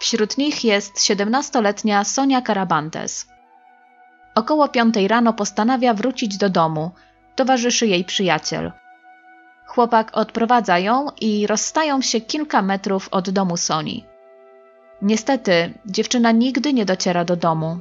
Wśród 0.00 0.38
nich 0.38 0.64
jest 0.64 0.96
17-letnia 0.96 2.04
Sonia 2.04 2.42
Carabantes. 2.42 3.26
Około 4.34 4.68
piątej 4.68 5.08
rano 5.08 5.32
postanawia 5.32 5.94
wrócić 5.94 6.36
do 6.36 6.50
domu. 6.50 6.90
Towarzyszy 7.36 7.86
jej 7.86 8.04
przyjaciel. 8.04 8.72
Chłopak 9.74 10.16
odprowadza 10.16 10.78
ją 10.78 11.06
i 11.20 11.46
rozstają 11.46 12.00
się 12.00 12.20
kilka 12.20 12.62
metrów 12.62 13.08
od 13.10 13.30
domu 13.30 13.56
Soni. 13.56 14.04
Niestety, 15.02 15.74
dziewczyna 15.86 16.32
nigdy 16.32 16.72
nie 16.72 16.84
dociera 16.84 17.24
do 17.24 17.36
domu. 17.36 17.78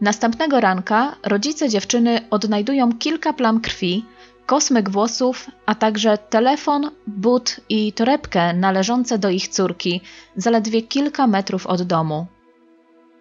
Następnego 0.00 0.60
ranka 0.60 1.16
rodzice 1.22 1.68
dziewczyny 1.68 2.20
odnajdują 2.30 2.92
kilka 2.92 3.32
plam 3.32 3.60
krwi, 3.60 4.04
kosmyk 4.46 4.90
włosów, 4.90 5.50
a 5.66 5.74
także 5.74 6.18
telefon, 6.18 6.90
but 7.06 7.60
i 7.68 7.92
torebkę 7.92 8.52
należące 8.54 9.18
do 9.18 9.30
ich 9.30 9.48
córki, 9.48 10.00
zaledwie 10.36 10.82
kilka 10.82 11.26
metrów 11.26 11.66
od 11.66 11.82
domu. 11.82 12.26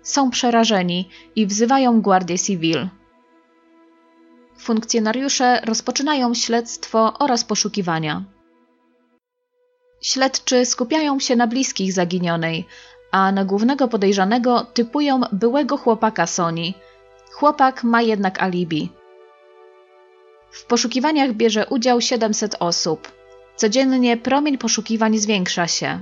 Są 0.04 0.30
przerażeni 0.30 1.10
i 1.36 1.46
wzywają 1.46 2.02
Guardię 2.02 2.40
Civil. 2.40 2.90
Funkcjonariusze 4.60 5.62
rozpoczynają 5.66 6.34
śledztwo 6.34 7.14
oraz 7.20 7.44
poszukiwania. 7.44 8.24
Śledczy 10.02 10.66
skupiają 10.66 11.20
się 11.20 11.36
na 11.36 11.48
bliskich 11.48 11.94
zaginionej, 11.94 12.66
a 13.12 13.32
na 13.32 13.46
głównego 13.46 13.88
podejrzanego 13.88 14.66
typują 14.74 15.22
byłego 15.32 15.78
chłopaka 15.78 16.28
Soni. 16.28 16.74
Chłopak 17.32 17.84
ma 17.84 18.02
jednak 18.02 18.44
alibi. 18.44 18.90
W 20.52 20.66
poszukiwaniach 20.66 21.34
bierze 21.34 21.66
udział 21.70 22.02
700 22.02 22.56
osób. 22.60 23.12
Codziennie 23.56 24.18
promień 24.18 24.58
poszukiwań 24.58 25.18
zwiększa 25.18 25.68
się. 25.68 26.02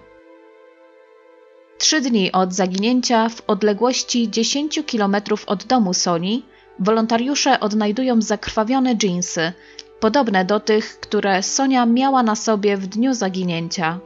Trzy 1.78 2.02
dni 2.02 2.32
od 2.32 2.54
zaginięcia 2.54 3.30
w 3.30 3.42
odległości 3.48 4.30
10 4.32 4.80
km 4.92 5.16
od 5.48 5.64
domu 5.64 5.94
Soni 5.94 6.46
wolontariusze 6.80 7.60
odnajdują 7.60 8.22
zakrwawione 8.22 8.96
dżinsy, 8.96 9.54
podobne 10.00 10.46
do 10.46 10.60
tych, 10.60 11.00
które 11.00 11.44
Sonia 11.44 11.86
miała 11.86 12.24
na 12.24 12.36
sobie 12.36 12.78
w 12.78 12.88
dniu 12.88 13.14
zaginięcia. 13.14 14.00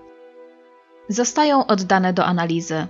Zostają 1.10 1.68
oddane 1.68 2.14
do 2.14 2.26
analizy. 2.26 2.88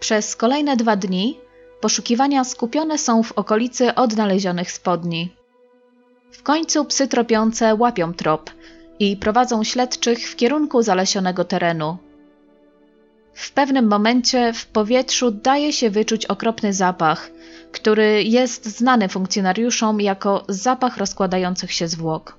Przez 0.00 0.36
kolejne 0.36 0.76
dwa 0.76 0.96
dni 0.96 1.40
poszukiwania 1.80 2.44
skupione 2.44 2.98
są 2.98 3.22
w 3.22 3.32
okolicy 3.32 3.94
odnalezionych 3.94 4.72
spodni. 4.72 5.34
W 6.32 6.42
końcu 6.42 6.84
psy 6.84 7.08
tropiące 7.08 7.74
łapią 7.74 8.14
trop 8.14 8.50
i 8.98 9.16
prowadzą 9.16 9.64
śledczych 9.64 10.18
w 10.18 10.36
kierunku 10.36 10.82
zalesionego 10.82 11.44
terenu. 11.44 11.96
W 13.34 13.52
pewnym 13.52 13.88
momencie 13.88 14.52
w 14.52 14.66
powietrzu 14.66 15.30
daje 15.30 15.72
się 15.72 15.90
wyczuć 15.90 16.26
okropny 16.26 16.72
zapach, 16.72 17.30
który 17.72 18.22
jest 18.22 18.66
znany 18.78 19.08
funkcjonariuszom 19.08 20.00
jako 20.00 20.44
zapach 20.48 20.96
rozkładających 20.96 21.72
się 21.72 21.88
zwłok. 21.88 22.36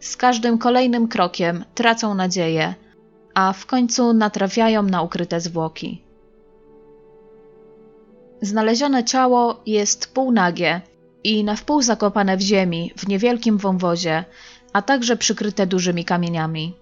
Z 0.00 0.16
każdym 0.16 0.58
kolejnym 0.58 1.08
krokiem 1.08 1.64
tracą 1.74 2.14
nadzieję, 2.14 2.74
a 3.34 3.52
w 3.52 3.66
końcu 3.66 4.12
natrafiają 4.12 4.82
na 4.82 5.02
ukryte 5.02 5.40
zwłoki. 5.40 6.02
Znalezione 8.42 9.04
ciało 9.04 9.60
jest 9.66 10.14
półnagie 10.14 10.80
i 11.24 11.44
na 11.44 11.56
wpół 11.56 11.82
zakopane 11.82 12.36
w 12.36 12.40
ziemi 12.40 12.92
w 12.96 13.08
niewielkim 13.08 13.58
wąwozie, 13.58 14.24
a 14.72 14.82
także 14.82 15.16
przykryte 15.16 15.66
dużymi 15.66 16.04
kamieniami. 16.04 16.74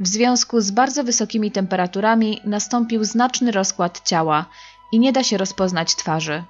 W 0.00 0.08
związku 0.08 0.60
z 0.60 0.70
bardzo 0.70 1.04
wysokimi 1.04 1.50
temperaturami 1.50 2.40
nastąpił 2.44 3.04
znaczny 3.04 3.50
rozkład 3.50 4.00
ciała 4.04 4.46
i 4.92 4.98
nie 4.98 5.12
da 5.12 5.22
się 5.22 5.36
rozpoznać 5.36 5.94
twarzy. 5.94 6.44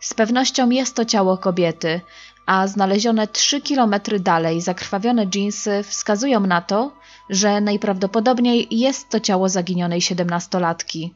Z 0.00 0.14
pewnością 0.14 0.70
jest 0.70 0.96
to 0.96 1.04
ciało 1.04 1.38
kobiety, 1.38 2.00
a 2.46 2.66
znalezione 2.66 3.26
3 3.26 3.60
kilometry 3.60 4.20
dalej 4.20 4.60
zakrwawione 4.60 5.26
dżinsy 5.26 5.82
wskazują 5.82 6.40
na 6.40 6.60
to, 6.60 6.92
że 7.30 7.60
najprawdopodobniej 7.60 8.66
jest 8.70 9.08
to 9.08 9.20
ciało 9.20 9.48
zaginionej 9.48 10.00
siedemnastolatki. 10.00 11.14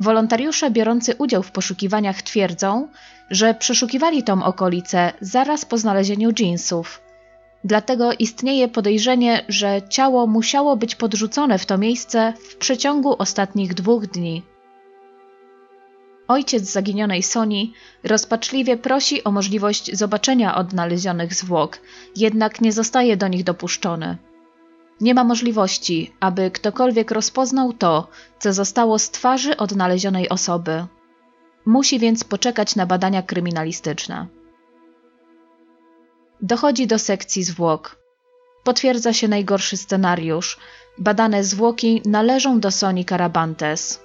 Wolontariusze 0.00 0.70
biorący 0.70 1.14
udział 1.18 1.42
w 1.42 1.50
poszukiwaniach 1.50 2.22
twierdzą, 2.22 2.88
że 3.30 3.54
przeszukiwali 3.54 4.22
tą 4.22 4.44
okolicę 4.44 5.12
zaraz 5.20 5.64
po 5.64 5.78
znalezieniu 5.78 6.32
dżinsów. 6.32 7.03
Dlatego 7.64 8.12
istnieje 8.12 8.68
podejrzenie, 8.68 9.44
że 9.48 9.82
ciało 9.88 10.26
musiało 10.26 10.76
być 10.76 10.94
podrzucone 10.94 11.58
w 11.58 11.66
to 11.66 11.78
miejsce 11.78 12.32
w 12.50 12.56
przeciągu 12.56 13.16
ostatnich 13.18 13.74
dwóch 13.74 14.06
dni. 14.06 14.42
Ojciec 16.28 16.64
zaginionej 16.64 17.22
Soni 17.22 17.72
rozpaczliwie 18.04 18.76
prosi 18.76 19.24
o 19.24 19.30
możliwość 19.30 19.96
zobaczenia 19.96 20.54
odnalezionych 20.54 21.34
zwłok, 21.34 21.78
jednak 22.16 22.60
nie 22.60 22.72
zostaje 22.72 23.16
do 23.16 23.28
nich 23.28 23.44
dopuszczony. 23.44 24.16
Nie 25.00 25.14
ma 25.14 25.24
możliwości, 25.24 26.12
aby 26.20 26.50
ktokolwiek 26.50 27.10
rozpoznał 27.10 27.72
to, 27.72 28.08
co 28.38 28.52
zostało 28.52 28.98
z 28.98 29.10
twarzy 29.10 29.56
odnalezionej 29.56 30.28
osoby. 30.28 30.86
Musi 31.66 31.98
więc 31.98 32.24
poczekać 32.24 32.76
na 32.76 32.86
badania 32.86 33.22
kryminalistyczne. 33.22 34.26
Dochodzi 36.44 36.86
do 36.86 36.98
sekcji 36.98 37.44
zwłok. 37.44 37.96
Potwierdza 38.64 39.12
się 39.12 39.28
najgorszy 39.28 39.76
scenariusz. 39.76 40.58
Badane 40.98 41.44
zwłoki 41.44 42.02
należą 42.04 42.60
do 42.60 42.70
Soni 42.70 43.04
Carabantes. 43.04 44.00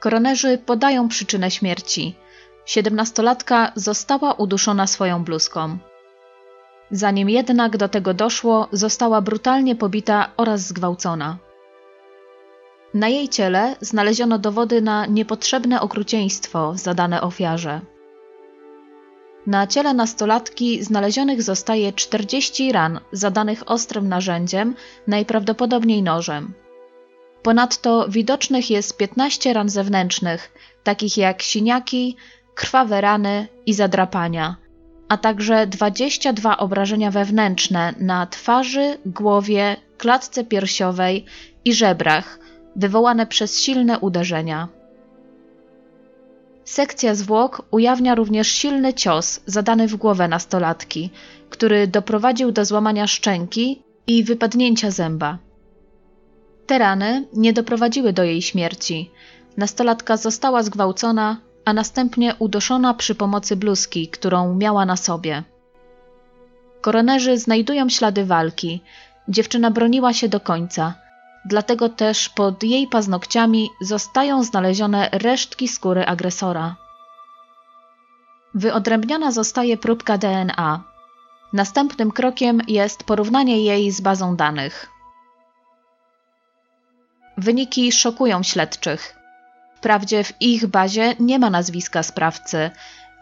Koronerzy 0.00 0.58
podają 0.58 1.08
przyczynę 1.08 1.50
śmierci. 1.50 2.14
Siedemnastolatka 2.66 3.72
została 3.74 4.32
uduszona 4.32 4.86
swoją 4.86 5.24
bluzką. 5.24 5.78
Zanim 6.90 7.30
jednak 7.30 7.76
do 7.76 7.88
tego 7.88 8.14
doszło, 8.14 8.68
została 8.72 9.20
brutalnie 9.20 9.76
pobita 9.76 10.30
oraz 10.36 10.60
zgwałcona. 10.60 11.38
Na 12.94 13.08
jej 13.08 13.28
ciele 13.28 13.76
znaleziono 13.80 14.38
dowody 14.38 14.82
na 14.82 15.06
niepotrzebne 15.06 15.80
okrucieństwo 15.80 16.72
zadane 16.76 17.20
ofiarze. 17.20 17.80
Na 19.50 19.66
ciele 19.66 19.94
nastolatki 19.94 20.84
znalezionych 20.84 21.42
zostaje 21.42 21.92
40 21.92 22.72
ran 22.72 23.00
zadanych 23.12 23.70
ostrym 23.70 24.08
narzędziem, 24.08 24.74
najprawdopodobniej 25.06 26.02
nożem. 26.02 26.52
Ponadto 27.42 28.08
widocznych 28.08 28.70
jest 28.70 28.96
15 28.96 29.52
ran 29.52 29.68
zewnętrznych, 29.68 30.52
takich 30.82 31.16
jak 31.16 31.42
siniaki, 31.42 32.16
krwawe 32.54 33.00
rany 33.00 33.48
i 33.66 33.74
zadrapania, 33.74 34.56
a 35.08 35.16
także 35.16 35.66
22 35.66 36.58
obrażenia 36.58 37.10
wewnętrzne 37.10 37.94
na 38.00 38.26
twarzy, 38.26 38.98
głowie, 39.06 39.76
klatce 39.98 40.44
piersiowej 40.44 41.24
i 41.64 41.74
żebrach, 41.74 42.38
wywołane 42.76 43.26
przez 43.26 43.60
silne 43.60 43.98
uderzenia. 43.98 44.68
Sekcja 46.70 47.14
zwłok 47.14 47.62
ujawnia 47.70 48.14
również 48.14 48.48
silny 48.48 48.94
cios 48.94 49.40
zadany 49.46 49.88
w 49.88 49.96
głowę 49.96 50.28
nastolatki, 50.28 51.10
który 51.50 51.86
doprowadził 51.86 52.52
do 52.52 52.64
złamania 52.64 53.06
szczęki 53.06 53.82
i 54.06 54.24
wypadnięcia 54.24 54.90
zęba. 54.90 55.38
Te 56.66 56.78
rany 56.78 57.26
nie 57.32 57.52
doprowadziły 57.52 58.12
do 58.12 58.24
jej 58.24 58.42
śmierci. 58.42 59.10
Nastolatka 59.56 60.16
została 60.16 60.62
zgwałcona, 60.62 61.36
a 61.64 61.72
następnie 61.72 62.34
uduszona 62.38 62.94
przy 62.94 63.14
pomocy 63.14 63.56
bluzki, 63.56 64.08
którą 64.08 64.54
miała 64.54 64.86
na 64.86 64.96
sobie. 64.96 65.42
Koronerzy 66.80 67.38
znajdują 67.38 67.88
ślady 67.88 68.24
walki. 68.24 68.80
Dziewczyna 69.28 69.70
broniła 69.70 70.12
się 70.12 70.28
do 70.28 70.40
końca, 70.40 70.94
dlatego 71.44 71.88
też 71.88 72.28
pod 72.28 72.62
jej 72.62 72.88
paznokciami 72.88 73.70
zostają 73.80 74.42
znalezione 74.42 75.08
resztki 75.12 75.68
skóry 75.68 76.06
agresora. 76.06 76.76
Wyodrębniona 78.54 79.32
zostaje 79.32 79.76
próbka 79.76 80.18
DNA. 80.18 80.82
Następnym 81.52 82.10
krokiem 82.10 82.60
jest 82.68 83.04
porównanie 83.04 83.64
jej 83.64 83.90
z 83.90 84.00
bazą 84.00 84.36
danych. 84.36 84.88
Wyniki 87.36 87.92
szokują 87.92 88.42
śledczych. 88.42 89.16
Wprawdzie 89.76 90.24
w 90.24 90.42
ich 90.42 90.66
bazie 90.66 91.14
nie 91.20 91.38
ma 91.38 91.50
nazwiska 91.50 92.02
sprawcy, 92.02 92.70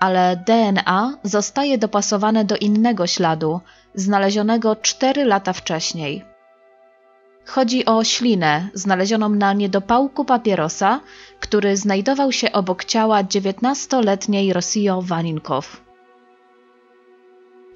ale 0.00 0.36
DNA 0.46 1.18
zostaje 1.22 1.78
dopasowane 1.78 2.44
do 2.44 2.56
innego 2.56 3.06
śladu, 3.06 3.60
znalezionego 3.94 4.76
4 4.76 5.24
lata 5.24 5.52
wcześniej. 5.52 6.24
Chodzi 7.48 7.84
o 7.84 8.04
ślinę 8.04 8.68
znalezioną 8.74 9.28
na 9.28 9.52
niedopałku 9.52 10.24
papierosa, 10.24 11.00
który 11.40 11.76
znajdował 11.76 12.32
się 12.32 12.52
obok 12.52 12.84
ciała 12.84 13.22
19-letniej 13.22 14.52
Rosio 14.52 15.02
Waninkow. 15.02 15.80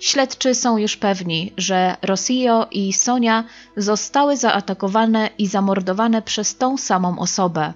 Śledczy 0.00 0.54
są 0.54 0.78
już 0.78 0.96
pewni, 0.96 1.52
że 1.56 1.96
Rosio 2.02 2.66
i 2.70 2.92
Sonia 2.92 3.44
zostały 3.76 4.36
zaatakowane 4.36 5.30
i 5.38 5.46
zamordowane 5.46 6.22
przez 6.22 6.56
tą 6.56 6.78
samą 6.78 7.18
osobę. 7.18 7.72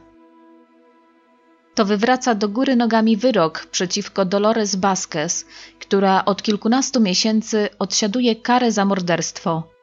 To 1.74 1.84
wywraca 1.84 2.34
do 2.34 2.48
góry 2.48 2.76
nogami 2.76 3.16
wyrok 3.16 3.66
przeciwko 3.66 4.24
Dolores 4.24 4.74
Vasquez, 4.74 5.46
która 5.80 6.24
od 6.24 6.42
kilkunastu 6.42 7.00
miesięcy 7.00 7.68
odsiaduje 7.78 8.36
karę 8.36 8.72
za 8.72 8.84
morderstwo. 8.84 9.75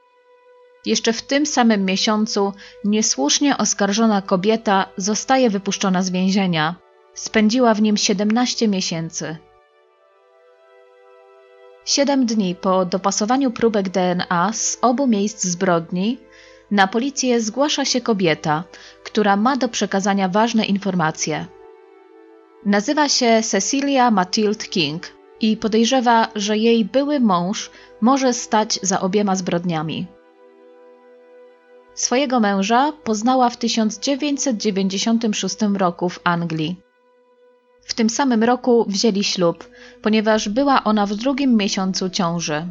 Jeszcze 0.85 1.13
w 1.13 1.21
tym 1.21 1.45
samym 1.45 1.85
miesiącu 1.85 2.53
niesłusznie 2.83 3.57
oskarżona 3.57 4.21
kobieta 4.21 4.85
zostaje 4.97 5.49
wypuszczona 5.49 6.03
z 6.03 6.09
więzienia. 6.09 6.75
Spędziła 7.13 7.73
w 7.73 7.81
nim 7.81 7.97
17 7.97 8.67
miesięcy. 8.67 9.37
Siedem 11.85 12.25
dni 12.25 12.55
po 12.55 12.85
dopasowaniu 12.85 13.51
próbek 13.51 13.89
DNA 13.89 14.53
z 14.53 14.77
obu 14.81 15.07
miejsc 15.07 15.43
zbrodni, 15.43 16.17
na 16.71 16.87
policję 16.87 17.41
zgłasza 17.41 17.85
się 17.85 18.01
kobieta, 18.01 18.63
która 19.03 19.35
ma 19.35 19.57
do 19.57 19.69
przekazania 19.69 20.27
ważne 20.27 20.65
informacje. 20.65 21.45
Nazywa 22.65 23.09
się 23.09 23.41
Cecilia 23.43 24.11
Mathilde 24.11 24.65
King 24.65 25.11
i 25.41 25.57
podejrzewa, 25.57 26.27
że 26.35 26.57
jej 26.57 26.85
były 26.85 27.19
mąż 27.19 27.71
może 28.01 28.33
stać 28.33 28.79
za 28.81 29.01
obiema 29.01 29.35
zbrodniami. 29.35 30.07
Swojego 31.95 32.39
męża 32.39 32.91
poznała 33.03 33.49
w 33.49 33.57
1996 33.57 35.55
roku 35.77 36.09
w 36.09 36.19
Anglii. 36.23 36.75
W 37.81 37.93
tym 37.93 38.09
samym 38.09 38.43
roku 38.43 38.85
wzięli 38.87 39.23
ślub, 39.23 39.69
ponieważ 40.01 40.49
była 40.49 40.83
ona 40.83 41.05
w 41.05 41.15
drugim 41.15 41.55
miesiącu 41.55 42.09
ciąży. 42.09 42.67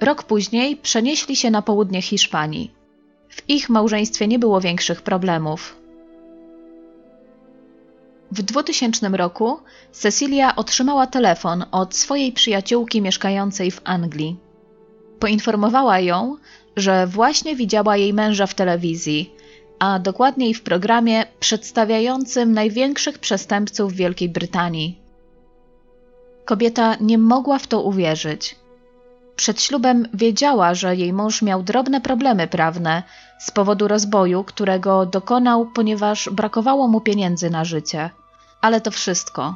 Rok 0.00 0.22
później 0.22 0.76
przenieśli 0.76 1.36
się 1.36 1.50
na 1.50 1.62
południe 1.62 2.02
Hiszpanii. 2.02 2.74
W 3.28 3.50
ich 3.50 3.68
małżeństwie 3.68 4.28
nie 4.28 4.38
było 4.38 4.60
większych 4.60 5.02
problemów. 5.02 5.76
W 8.30 8.42
2000 8.42 9.08
roku 9.08 9.60
Cecilia 9.92 10.56
otrzymała 10.56 11.06
telefon 11.06 11.64
od 11.70 11.94
swojej 11.94 12.32
przyjaciółki 12.32 13.02
mieszkającej 13.02 13.70
w 13.70 13.80
Anglii. 13.84 14.36
Poinformowała 15.18 16.00
ją, 16.00 16.36
że 16.76 17.06
właśnie 17.06 17.56
widziała 17.56 17.96
jej 17.96 18.14
męża 18.14 18.46
w 18.46 18.54
telewizji, 18.54 19.34
a 19.78 19.98
dokładniej 19.98 20.54
w 20.54 20.62
programie 20.62 21.24
przedstawiającym 21.40 22.52
największych 22.52 23.18
przestępców 23.18 23.92
Wielkiej 23.92 24.28
Brytanii. 24.28 24.98
Kobieta 26.44 26.96
nie 27.00 27.18
mogła 27.18 27.58
w 27.58 27.66
to 27.66 27.82
uwierzyć. 27.82 28.56
Przed 29.36 29.62
ślubem 29.62 30.08
wiedziała, 30.14 30.74
że 30.74 30.96
jej 30.96 31.12
mąż 31.12 31.42
miał 31.42 31.62
drobne 31.62 32.00
problemy 32.00 32.48
prawne 32.48 33.02
z 33.38 33.50
powodu 33.50 33.88
rozboju, 33.88 34.44
którego 34.44 35.06
dokonał, 35.06 35.66
ponieważ 35.66 36.28
brakowało 36.30 36.88
mu 36.88 37.00
pieniędzy 37.00 37.50
na 37.50 37.64
życie. 37.64 38.10
Ale 38.60 38.80
to 38.80 38.90
wszystko. 38.90 39.54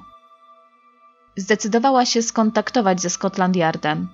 Zdecydowała 1.37 2.07
się 2.07 2.23
skontaktować 2.23 3.01
ze 3.01 3.11
Scotland 3.11 3.57
Yardem. 3.57 4.09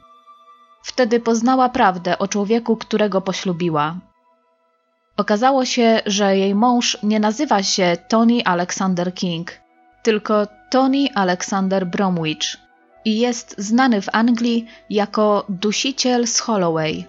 Wtedy 0.87 1.21
poznała 1.21 1.69
prawdę 1.69 2.19
o 2.19 2.29
człowieku, 2.29 2.77
którego 2.77 3.21
poślubiła. 3.21 3.97
Okazało 5.17 5.65
się, 5.65 6.01
że 6.07 6.37
jej 6.37 6.55
mąż 6.55 6.99
nie 7.03 7.21
nazywa 7.21 7.63
się 7.63 7.97
Tony 8.09 8.45
Alexander 8.45 9.15
King, 9.15 9.53
tylko 10.03 10.47
Tony 10.71 11.09
Alexander 11.15 11.87
Bromwich 11.87 12.57
i 13.05 13.19
jest 13.19 13.55
znany 13.59 14.03
w 14.03 14.09
Anglii 14.13 14.67
jako 14.91 15.45
dusiciel 15.49 16.27
z 16.27 16.41
Holloway. 16.41 17.05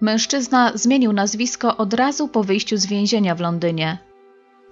Mężczyzna 0.00 0.72
zmienił 0.74 1.12
nazwisko 1.12 1.76
od 1.76 1.94
razu 1.94 2.28
po 2.28 2.44
wyjściu 2.44 2.76
z 2.76 2.86
więzienia 2.86 3.34
w 3.34 3.40
Londynie. 3.40 3.98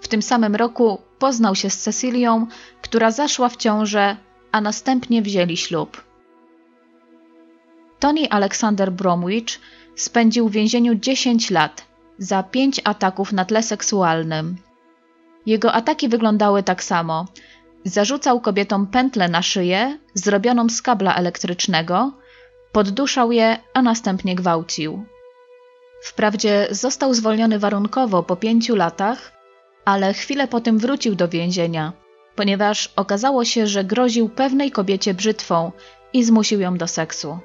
W 0.01 0.09
tym 0.09 0.23
samym 0.23 0.57
roku 0.57 0.99
poznał 1.19 1.55
się 1.55 1.71
z 1.71 1.79
Cecilią, 1.79 2.47
która 2.83 3.11
zaszła 3.11 3.49
w 3.49 3.57
ciążę, 3.57 4.17
a 4.53 4.61
następnie 4.61 5.23
wzięli 5.23 5.57
ślub. 5.57 6.10
Tony 8.01 8.31
Alexander 8.31 8.93
Bromwich 8.93 9.61
spędził 9.97 10.49
w 10.49 10.53
więzieniu 10.53 10.95
10 10.95 11.51
lat 11.51 11.87
za 12.19 12.43
pięć 12.43 12.81
ataków 12.85 13.33
na 13.33 13.45
tle 13.45 13.63
seksualnym. 13.63 14.57
Jego 15.47 15.73
ataki 15.73 16.09
wyglądały 16.09 16.63
tak 16.63 16.85
samo. 16.85 17.27
Zarzucał 17.85 18.41
kobietom 18.41 18.87
pętlę 18.87 19.29
na 19.29 19.43
szyję, 19.43 19.99
zrobioną 20.15 20.69
z 20.69 20.83
kabla 20.83 21.15
elektrycznego, 21.15 22.13
podduszał 22.73 23.33
je, 23.33 23.59
a 23.75 23.83
następnie 23.83 24.35
gwałcił. 24.35 25.05
Wprawdzie 26.03 26.69
został 26.71 27.15
zwolniony 27.15 27.59
warunkowo 27.59 28.23
po 28.23 28.37
pięciu 28.37 28.77
latach, 28.77 29.33
ale 29.85 30.15
chwilę 30.15 30.49
po 30.49 30.61
tym 30.61 30.79
wrócił 30.79 31.15
do 31.15 31.29
więzienia, 31.29 31.93
ponieważ 32.37 32.93
okazało 32.97 33.45
się, 33.45 33.67
że 33.67 33.85
groził 33.85 34.29
pewnej 34.29 34.71
kobiecie 34.71 35.15
brzytwą 35.15 35.73
i 36.13 36.25
zmusił 36.25 36.61
ją 36.61 36.79
do 36.79 36.87
seksu. 36.87 37.39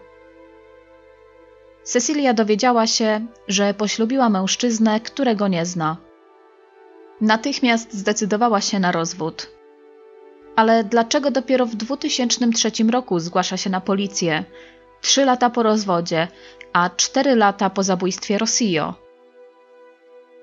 Cecilia 1.86 2.34
dowiedziała 2.34 2.88
się, 2.88 3.26
że 3.48 3.74
poślubiła 3.74 4.30
mężczyznę, 4.30 5.00
którego 5.00 5.48
nie 5.48 5.66
zna. 5.66 5.98
Natychmiast 7.22 7.94
zdecydowała 7.94 8.62
się 8.62 8.80
na 8.80 8.92
rozwód. 8.92 9.52
Ale 10.56 10.84
dlaczego 10.84 11.32
dopiero 11.32 11.66
w 11.66 11.76
2003 11.76 12.72
roku 12.92 13.20
zgłasza 13.20 13.58
się 13.58 13.70
na 13.70 13.82
policję? 13.82 14.44
Trzy 15.02 15.26
lata 15.26 15.50
po 15.50 15.64
rozwodzie, 15.64 16.28
a 16.74 16.90
cztery 16.90 17.36
lata 17.36 17.70
po 17.70 17.84
zabójstwie 17.84 18.38
Rossio. 18.38 18.94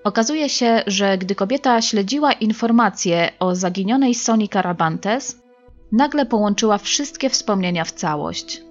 Okazuje 0.05 0.49
się, 0.49 0.83
że 0.87 1.19
gdy 1.19 1.35
kobieta 1.35 1.83
śledziła 1.83 2.33
informacje 2.33 3.33
o 3.39 3.55
zaginionej 3.55 4.15
Soni 4.15 4.49
Carabantes, 4.49 5.39
nagle 5.93 6.27
połączyła 6.27 6.79
wszystkie 6.79 7.31
wspomnienia 7.31 7.85
w 7.85 7.93
całość. 7.93 8.63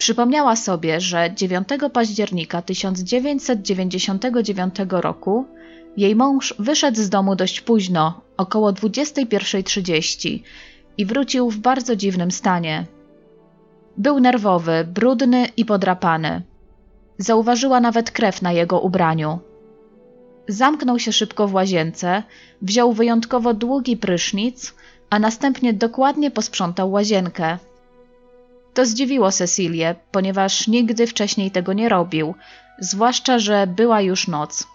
Przypomniała 0.00 0.56
sobie, 0.56 1.00
że 1.00 1.30
9 1.34 1.68
października 1.92 2.62
1999 2.62 4.74
roku 4.90 5.44
jej 5.96 6.16
mąż 6.16 6.54
wyszedł 6.58 7.02
z 7.02 7.08
domu 7.08 7.36
dość 7.36 7.60
późno, 7.60 8.20
około 8.36 8.72
21.30 8.72 10.42
i 10.98 11.06
wrócił 11.06 11.50
w 11.50 11.58
bardzo 11.58 11.96
dziwnym 11.96 12.30
stanie. 12.30 12.86
Był 13.96 14.20
nerwowy, 14.20 14.88
brudny 14.94 15.46
i 15.56 15.64
podrapany. 15.64 16.42
Zauważyła 17.18 17.80
nawet 17.80 18.10
krew 18.10 18.42
na 18.42 18.52
jego 18.52 18.80
ubraniu. 18.80 19.38
zamknął 20.48 20.98
się 20.98 21.12
szybko 21.12 21.48
w 21.48 21.54
łazience, 21.54 22.22
wziął 22.62 22.92
wyjątkowo 22.92 23.54
długi 23.54 23.96
prysznic, 23.96 24.74
a 25.10 25.18
następnie 25.18 25.72
dokładnie 25.72 26.30
posprzątał 26.30 26.90
łazienkę. 26.90 27.58
To 28.74 28.86
zdziwiło 28.86 29.32
Cecilię, 29.32 29.94
ponieważ 30.12 30.68
nigdy 30.68 31.06
wcześniej 31.06 31.50
tego 31.50 31.72
nie 31.72 31.88
robił, 31.88 32.34
zwłaszcza, 32.78 33.38
że 33.38 33.66
była 33.66 34.00
już 34.00 34.28
noc. 34.28 34.66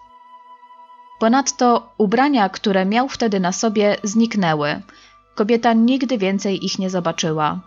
Ponadto 1.18 1.92
ubrania, 1.98 2.48
które 2.48 2.86
miał 2.86 3.08
wtedy 3.08 3.40
na 3.40 3.52
sobie, 3.52 3.96
zniknęły. 4.02 4.82
Kobieta 5.34 5.72
nigdy 5.72 6.18
więcej 6.18 6.64
ich 6.64 6.78
nie 6.78 6.90
zobaczyła. 6.90 7.60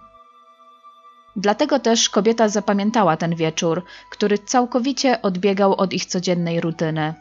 Dlatego 1.36 1.80
też 1.80 2.10
kobieta 2.10 2.50
zapamiętała 2.50 3.18
ten 3.18 3.36
wieczór, 3.36 3.84
który 4.12 4.38
całkowicie 4.38 5.22
odbiegał 5.22 5.76
od 5.76 5.94
ich 5.94 6.06
codziennej 6.06 6.62
rutyny. 6.62 7.14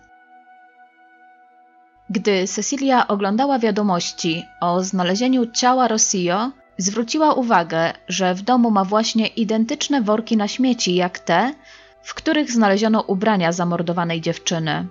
Gdy 2.10 2.46
Cecilia 2.46 3.08
oglądała 3.08 3.58
wiadomości 3.58 4.44
o 4.60 4.82
znalezieniu 4.82 5.46
ciała 5.46 5.88
Rossio, 5.88 6.50
zwróciła 6.78 7.34
uwagę, 7.34 7.92
że 8.08 8.34
w 8.34 8.42
domu 8.42 8.70
ma 8.70 8.84
właśnie 8.84 9.26
identyczne 9.26 10.02
worki 10.02 10.36
na 10.36 10.48
śmieci 10.48 10.94
jak 10.94 11.18
te, 11.18 11.54
w 12.02 12.14
których 12.14 12.52
znaleziono 12.52 13.00
ubrania 13.00 13.52
zamordowanej 13.52 14.20
dziewczyny. 14.20 14.86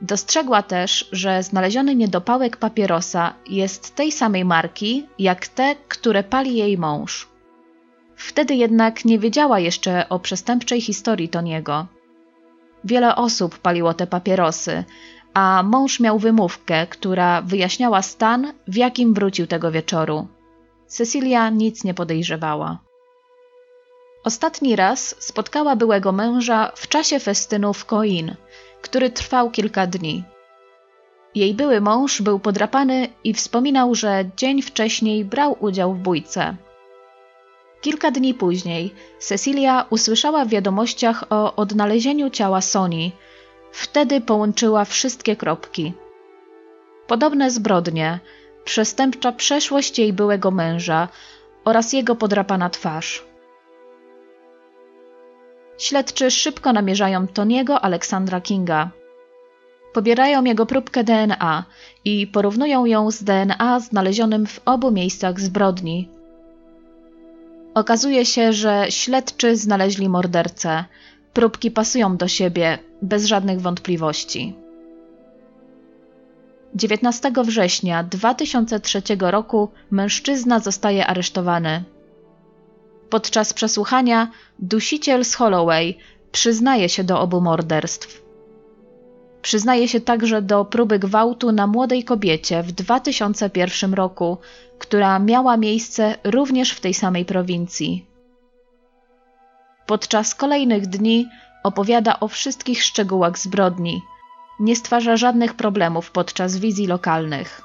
Dostrzegła 0.00 0.62
też, 0.62 1.08
że 1.12 1.42
znaleziony 1.42 1.94
niedopałek 1.94 2.56
papierosa 2.56 3.34
jest 3.48 3.94
tej 3.94 4.12
samej 4.12 4.44
marki 4.44 5.06
jak 5.18 5.48
te, 5.48 5.76
które 5.88 6.22
pali 6.22 6.56
jej 6.56 6.78
mąż. 6.78 7.28
Wtedy 8.16 8.54
jednak 8.54 9.04
nie 9.04 9.18
wiedziała 9.18 9.58
jeszcze 9.58 10.08
o 10.08 10.18
przestępczej 10.18 10.80
historii 10.80 11.28
Toniego. 11.28 11.86
Wiele 12.84 13.16
osób 13.16 13.58
paliło 13.58 13.94
te 13.94 14.06
papierosy, 14.06 14.84
a 15.34 15.62
mąż 15.62 16.00
miał 16.00 16.18
wymówkę, 16.18 16.86
która 16.86 17.42
wyjaśniała 17.42 18.02
stan, 18.02 18.52
w 18.68 18.76
jakim 18.76 19.14
wrócił 19.14 19.46
tego 19.46 19.70
wieczoru. 19.70 20.28
Cecilia 20.92 21.50
nic 21.50 21.84
nie 21.84 21.94
podejrzewała. 21.94 22.78
Ostatni 24.24 24.76
raz 24.76 25.16
spotkała 25.18 25.76
byłego 25.76 26.12
męża 26.12 26.72
w 26.76 26.88
czasie 26.88 27.20
festynu 27.20 27.72
w 27.72 27.84
Coin, 27.84 28.34
który 28.82 29.10
trwał 29.10 29.50
kilka 29.50 29.86
dni. 29.86 30.24
Jej 31.34 31.54
były 31.54 31.80
mąż 31.80 32.22
był 32.22 32.38
podrapany 32.38 33.08
i 33.24 33.34
wspominał, 33.34 33.94
że 33.94 34.24
dzień 34.36 34.62
wcześniej 34.62 35.24
brał 35.24 35.56
udział 35.60 35.94
w 35.94 35.98
bójce. 35.98 36.56
Kilka 37.80 38.10
dni 38.10 38.34
później 38.34 38.94
Cecilia 39.18 39.86
usłyszała 39.90 40.44
w 40.44 40.48
wiadomościach 40.48 41.24
o 41.30 41.56
odnalezieniu 41.56 42.30
ciała 42.30 42.60
Soni. 42.60 43.12
Wtedy 43.72 44.20
połączyła 44.20 44.84
wszystkie 44.84 45.36
kropki. 45.36 45.92
Podobne 47.06 47.50
zbrodnie, 47.50 48.20
przestępcza 48.64 49.32
przeszłość 49.32 49.98
jej 49.98 50.12
byłego 50.12 50.50
męża 50.50 51.08
oraz 51.64 51.92
jego 51.92 52.16
podrapana 52.16 52.70
twarz. 52.70 53.24
Śledczy 55.78 56.30
szybko 56.30 56.72
namierzają 56.72 57.26
Toniego 57.26 57.80
Aleksandra 57.80 58.40
Kinga. 58.40 58.90
Pobierają 59.92 60.44
jego 60.44 60.66
próbkę 60.66 61.04
DNA 61.04 61.64
i 62.04 62.26
porównują 62.26 62.84
ją 62.84 63.10
z 63.10 63.24
DNA 63.24 63.80
znalezionym 63.80 64.46
w 64.46 64.60
obu 64.64 64.90
miejscach 64.90 65.40
zbrodni. 65.40 66.08
Okazuje 67.74 68.24
się, 68.26 68.52
że 68.52 68.86
śledczy 68.90 69.56
znaleźli 69.56 70.08
mordercę. 70.08 70.84
Próbki 71.32 71.70
pasują 71.70 72.16
do 72.16 72.28
siebie, 72.28 72.78
bez 73.02 73.24
żadnych 73.24 73.60
wątpliwości. 73.60 74.61
19 76.74 77.32
września 77.44 78.02
2003 78.02 79.02
roku 79.20 79.68
mężczyzna 79.90 80.58
zostaje 80.60 81.06
aresztowany. 81.06 81.84
Podczas 83.10 83.52
przesłuchania 83.52 84.30
dusiciel 84.58 85.24
z 85.24 85.34
Holloway 85.34 85.98
przyznaje 86.32 86.88
się 86.88 87.04
do 87.04 87.20
obu 87.20 87.40
morderstw. 87.40 88.22
Przyznaje 89.42 89.88
się 89.88 90.00
także 90.00 90.42
do 90.42 90.64
próby 90.64 90.98
gwałtu 90.98 91.52
na 91.52 91.66
młodej 91.66 92.04
kobiecie 92.04 92.62
w 92.62 92.72
2001 92.72 93.94
roku, 93.94 94.38
która 94.78 95.18
miała 95.18 95.56
miejsce 95.56 96.14
również 96.24 96.72
w 96.72 96.80
tej 96.80 96.94
samej 96.94 97.24
prowincji. 97.24 98.06
Podczas 99.86 100.34
kolejnych 100.34 100.86
dni 100.86 101.26
opowiada 101.62 102.20
o 102.20 102.28
wszystkich 102.28 102.82
szczegółach 102.82 103.38
zbrodni. 103.38 104.02
Nie 104.60 104.76
stwarza 104.76 105.16
żadnych 105.16 105.54
problemów 105.54 106.10
podczas 106.10 106.56
wizji 106.56 106.86
lokalnych. 106.86 107.62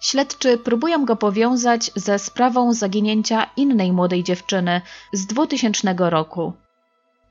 Śledczy 0.00 0.58
próbują 0.58 1.04
go 1.04 1.16
powiązać 1.16 1.90
ze 1.96 2.18
sprawą 2.18 2.72
zaginięcia 2.72 3.46
innej 3.56 3.92
młodej 3.92 4.24
dziewczyny 4.24 4.80
z 5.12 5.26
2000 5.26 5.94
roku. 5.98 6.52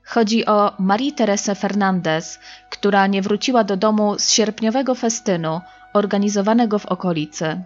Chodzi 0.04 0.46
o 0.46 0.72
Marie 0.78 1.12
Teresę 1.12 1.54
Fernandez, 1.54 2.38
która 2.70 3.06
nie 3.06 3.22
wróciła 3.22 3.64
do 3.64 3.76
domu 3.76 4.18
z 4.18 4.30
sierpniowego 4.30 4.94
festynu 4.94 5.60
organizowanego 5.94 6.78
w 6.78 6.86
okolicy. 6.86 7.62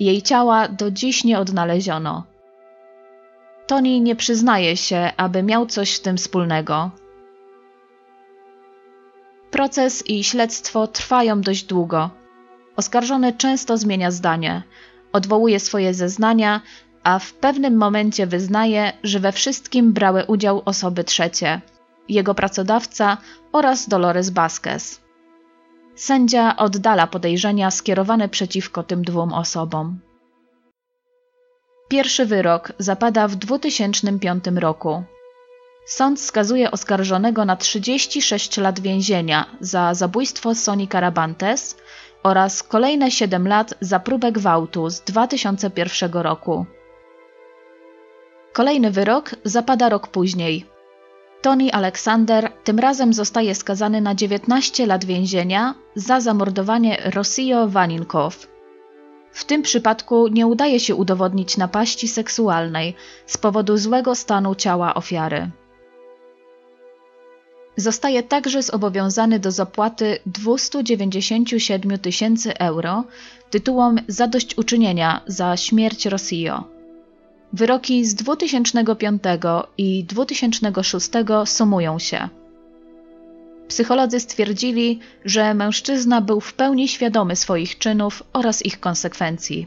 Jej 0.00 0.22
ciała 0.22 0.68
do 0.68 0.90
dziś 0.90 1.24
nie 1.24 1.38
odnaleziono. 1.38 2.24
Tony 3.66 4.00
nie 4.00 4.16
przyznaje 4.16 4.76
się, 4.76 5.10
aby 5.16 5.42
miał 5.42 5.66
coś 5.66 5.94
z 5.94 6.02
tym 6.02 6.16
wspólnego. 6.16 6.90
Proces 9.52 10.06
i 10.06 10.24
śledztwo 10.24 10.86
trwają 10.86 11.40
dość 11.40 11.64
długo. 11.64 12.10
Oskarżony 12.76 13.32
często 13.32 13.78
zmienia 13.78 14.10
zdanie, 14.10 14.62
odwołuje 15.12 15.60
swoje 15.60 15.94
zeznania, 15.94 16.60
a 17.02 17.18
w 17.18 17.32
pewnym 17.32 17.76
momencie 17.76 18.26
wyznaje, 18.26 18.92
że 19.02 19.20
we 19.20 19.32
wszystkim 19.32 19.92
brały 19.92 20.24
udział 20.24 20.62
osoby 20.64 21.04
trzecie 21.04 21.60
jego 22.08 22.34
pracodawca 22.34 23.18
oraz 23.52 23.88
Dolores 23.88 24.30
Vasquez. 24.30 25.00
Sędzia 25.94 26.56
oddala 26.56 27.06
podejrzenia 27.06 27.70
skierowane 27.70 28.28
przeciwko 28.28 28.82
tym 28.82 29.04
dwóm 29.04 29.32
osobom. 29.32 29.98
Pierwszy 31.88 32.26
wyrok 32.26 32.72
zapada 32.78 33.28
w 33.28 33.36
2005 33.36 34.44
roku. 34.54 35.02
Sąd 35.84 36.20
skazuje 36.20 36.70
oskarżonego 36.70 37.44
na 37.44 37.56
36 37.56 38.56
lat 38.56 38.80
więzienia 38.80 39.46
za 39.60 39.94
zabójstwo 39.94 40.54
Soni 40.54 40.88
Carabantes 40.88 41.76
oraz 42.22 42.62
kolejne 42.62 43.10
7 43.10 43.48
lat 43.48 43.74
za 43.80 44.00
próbę 44.00 44.32
gwałtu 44.32 44.90
z 44.90 45.00
2001 45.00 46.12
roku. 46.12 46.66
Kolejny 48.52 48.90
wyrok 48.90 49.30
zapada 49.44 49.88
rok 49.88 50.08
później. 50.08 50.66
Tony 51.42 51.72
Alexander 51.72 52.52
tym 52.64 52.78
razem 52.78 53.12
zostaje 53.12 53.54
skazany 53.54 54.00
na 54.00 54.14
19 54.14 54.86
lat 54.86 55.04
więzienia 55.04 55.74
za 55.94 56.20
zamordowanie 56.20 56.98
Rossio 57.14 57.68
Vaninkow. 57.68 58.46
W 59.32 59.44
tym 59.44 59.62
przypadku 59.62 60.28
nie 60.28 60.46
udaje 60.46 60.80
się 60.80 60.94
udowodnić 60.94 61.56
napaści 61.56 62.08
seksualnej 62.08 62.94
z 63.26 63.38
powodu 63.38 63.76
złego 63.76 64.14
stanu 64.14 64.54
ciała 64.54 64.94
ofiary. 64.94 65.50
Zostaje 67.76 68.22
także 68.22 68.62
zobowiązany 68.62 69.38
do 69.38 69.50
zapłaty 69.50 70.18
297 70.26 71.98
tysięcy 71.98 72.58
euro 72.58 73.04
tytułem 73.50 74.00
zadośćuczynienia 74.08 75.20
za 75.26 75.56
śmierć 75.56 76.06
Rossio. 76.06 76.64
Wyroki 77.52 78.04
z 78.04 78.14
2005 78.14 79.22
i 79.78 80.04
2006 80.04 81.10
sumują 81.44 81.98
się. 81.98 82.28
Psycholodzy 83.68 84.20
stwierdzili, 84.20 85.00
że 85.24 85.54
mężczyzna 85.54 86.20
był 86.20 86.40
w 86.40 86.54
pełni 86.54 86.88
świadomy 86.88 87.36
swoich 87.36 87.78
czynów 87.78 88.22
oraz 88.32 88.66
ich 88.66 88.80
konsekwencji. 88.80 89.66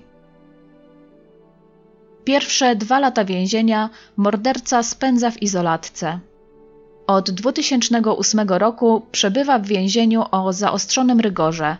Pierwsze 2.23 2.75
dwa 2.75 2.99
lata 2.99 3.25
więzienia 3.25 3.89
morderca 4.17 4.83
spędza 4.83 5.31
w 5.31 5.41
izolatce. 5.41 6.19
Od 7.07 7.31
2008 7.31 8.49
roku 8.49 9.07
przebywa 9.11 9.59
w 9.59 9.65
więzieniu 9.65 10.23
o 10.31 10.53
zaostrzonym 10.53 11.19
rygorze 11.19 11.77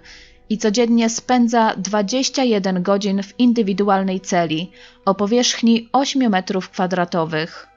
i 0.50 0.58
codziennie 0.58 1.10
spędza 1.10 1.76
21 1.78 2.84
godzin 2.84 3.24
w 3.24 3.40
indywidualnej 3.40 4.22
celi 4.22 4.72
o 5.06 5.16
powierzchni 5.16 5.90
8 5.92 6.30
metrów 6.30 6.70
kwadratowych. 6.70 7.68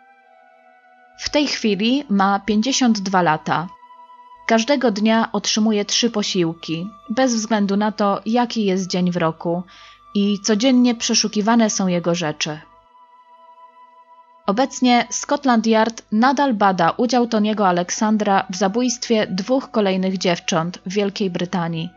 W 1.19 1.29
tej 1.29 1.47
chwili 1.47 2.05
ma 2.09 2.41
52 2.41 3.23
lata. 3.23 3.69
Każdego 4.47 4.91
dnia 4.91 5.29
otrzymuje 5.33 5.85
trzy 5.85 6.11
posiłki, 6.11 6.87
bez 7.11 7.35
względu 7.35 7.77
na 7.77 7.93
to, 7.93 8.21
jaki 8.27 8.65
jest 8.65 8.91
dzień 8.91 9.13
w 9.13 9.17
roku, 9.17 9.63
i 10.15 10.39
codziennie 10.43 10.95
przeszukiwane 10.95 11.71
są 11.71 11.87
jego 11.87 12.15
rzeczy. 12.15 12.61
Obecnie 14.49 15.07
Scotland 15.11 15.67
Yard 15.67 16.03
nadal 16.13 16.55
bada 16.55 16.91
udział 16.91 17.27
Toniego 17.27 17.69
Aleksandra 17.69 18.47
w 18.51 18.57
zabójstwie 18.57 19.27
dwóch 19.27 19.71
kolejnych 19.71 20.19
dziewcząt 20.19 20.79
w 20.87 20.93
Wielkiej 20.93 21.31
Brytanii. 21.31 21.91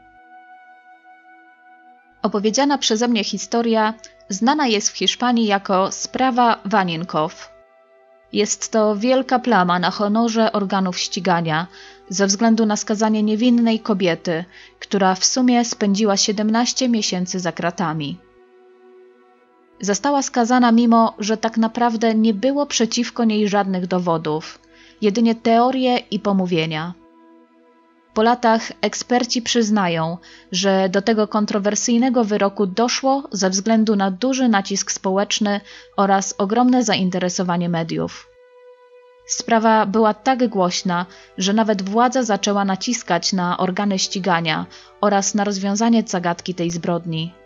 Opowiedziana 2.21 2.77
przeze 2.77 3.07
mnie 3.07 3.23
historia 3.23 3.93
znana 4.29 4.67
jest 4.67 4.89
w 4.89 4.97
Hiszpanii 4.97 5.45
jako 5.45 5.91
sprawa 5.91 6.59
Waninkow. 6.65 7.49
Jest 8.33 8.71
to 8.71 8.95
wielka 8.95 9.39
plama 9.39 9.79
na 9.79 9.91
honorze 9.91 10.51
organów 10.51 10.99
ścigania 10.99 11.67
ze 12.09 12.27
względu 12.27 12.65
na 12.65 12.75
skazanie 12.77 13.23
niewinnej 13.23 13.79
kobiety, 13.79 14.45
która 14.79 15.15
w 15.15 15.25
sumie 15.25 15.65
spędziła 15.65 16.17
17 16.17 16.89
miesięcy 16.89 17.39
za 17.39 17.51
kratami. 17.51 18.17
Została 19.81 20.21
skazana 20.21 20.71
mimo, 20.71 21.13
że 21.19 21.37
tak 21.37 21.57
naprawdę 21.57 22.15
nie 22.15 22.33
było 22.33 22.65
przeciwko 22.65 23.23
niej 23.23 23.49
żadnych 23.49 23.87
dowodów, 23.87 24.59
jedynie 25.01 25.35
teorie 25.35 25.97
i 25.97 26.19
pomówienia. 26.19 26.93
Po 28.13 28.23
latach 28.23 28.71
eksperci 28.81 29.41
przyznają, 29.41 30.17
że 30.51 30.89
do 30.89 31.01
tego 31.01 31.27
kontrowersyjnego 31.27 32.23
wyroku 32.23 32.67
doszło 32.67 33.23
ze 33.31 33.49
względu 33.49 33.95
na 33.95 34.11
duży 34.11 34.47
nacisk 34.49 34.91
społeczny 34.91 35.61
oraz 35.97 36.35
ogromne 36.37 36.83
zainteresowanie 36.83 37.69
mediów. 37.69 38.27
Sprawa 39.27 39.85
była 39.85 40.13
tak 40.13 40.47
głośna, 40.47 41.05
że 41.37 41.53
nawet 41.53 41.89
władza 41.89 42.23
zaczęła 42.23 42.65
naciskać 42.65 43.33
na 43.33 43.57
organy 43.57 43.99
ścigania 43.99 44.65
oraz 45.01 45.35
na 45.35 45.43
rozwiązanie 45.43 46.03
zagadki 46.07 46.53
tej 46.53 46.71
zbrodni. 46.71 47.40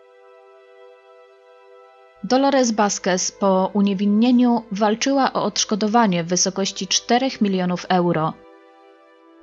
Dolores 2.26 2.72
Vasquez 2.72 3.32
po 3.32 3.70
uniewinnieniu 3.74 4.64
walczyła 4.72 5.34
o 5.34 5.44
odszkodowanie 5.44 6.24
w 6.24 6.28
wysokości 6.28 6.88
4 6.88 7.30
milionów 7.42 7.86
euro. 7.90 8.34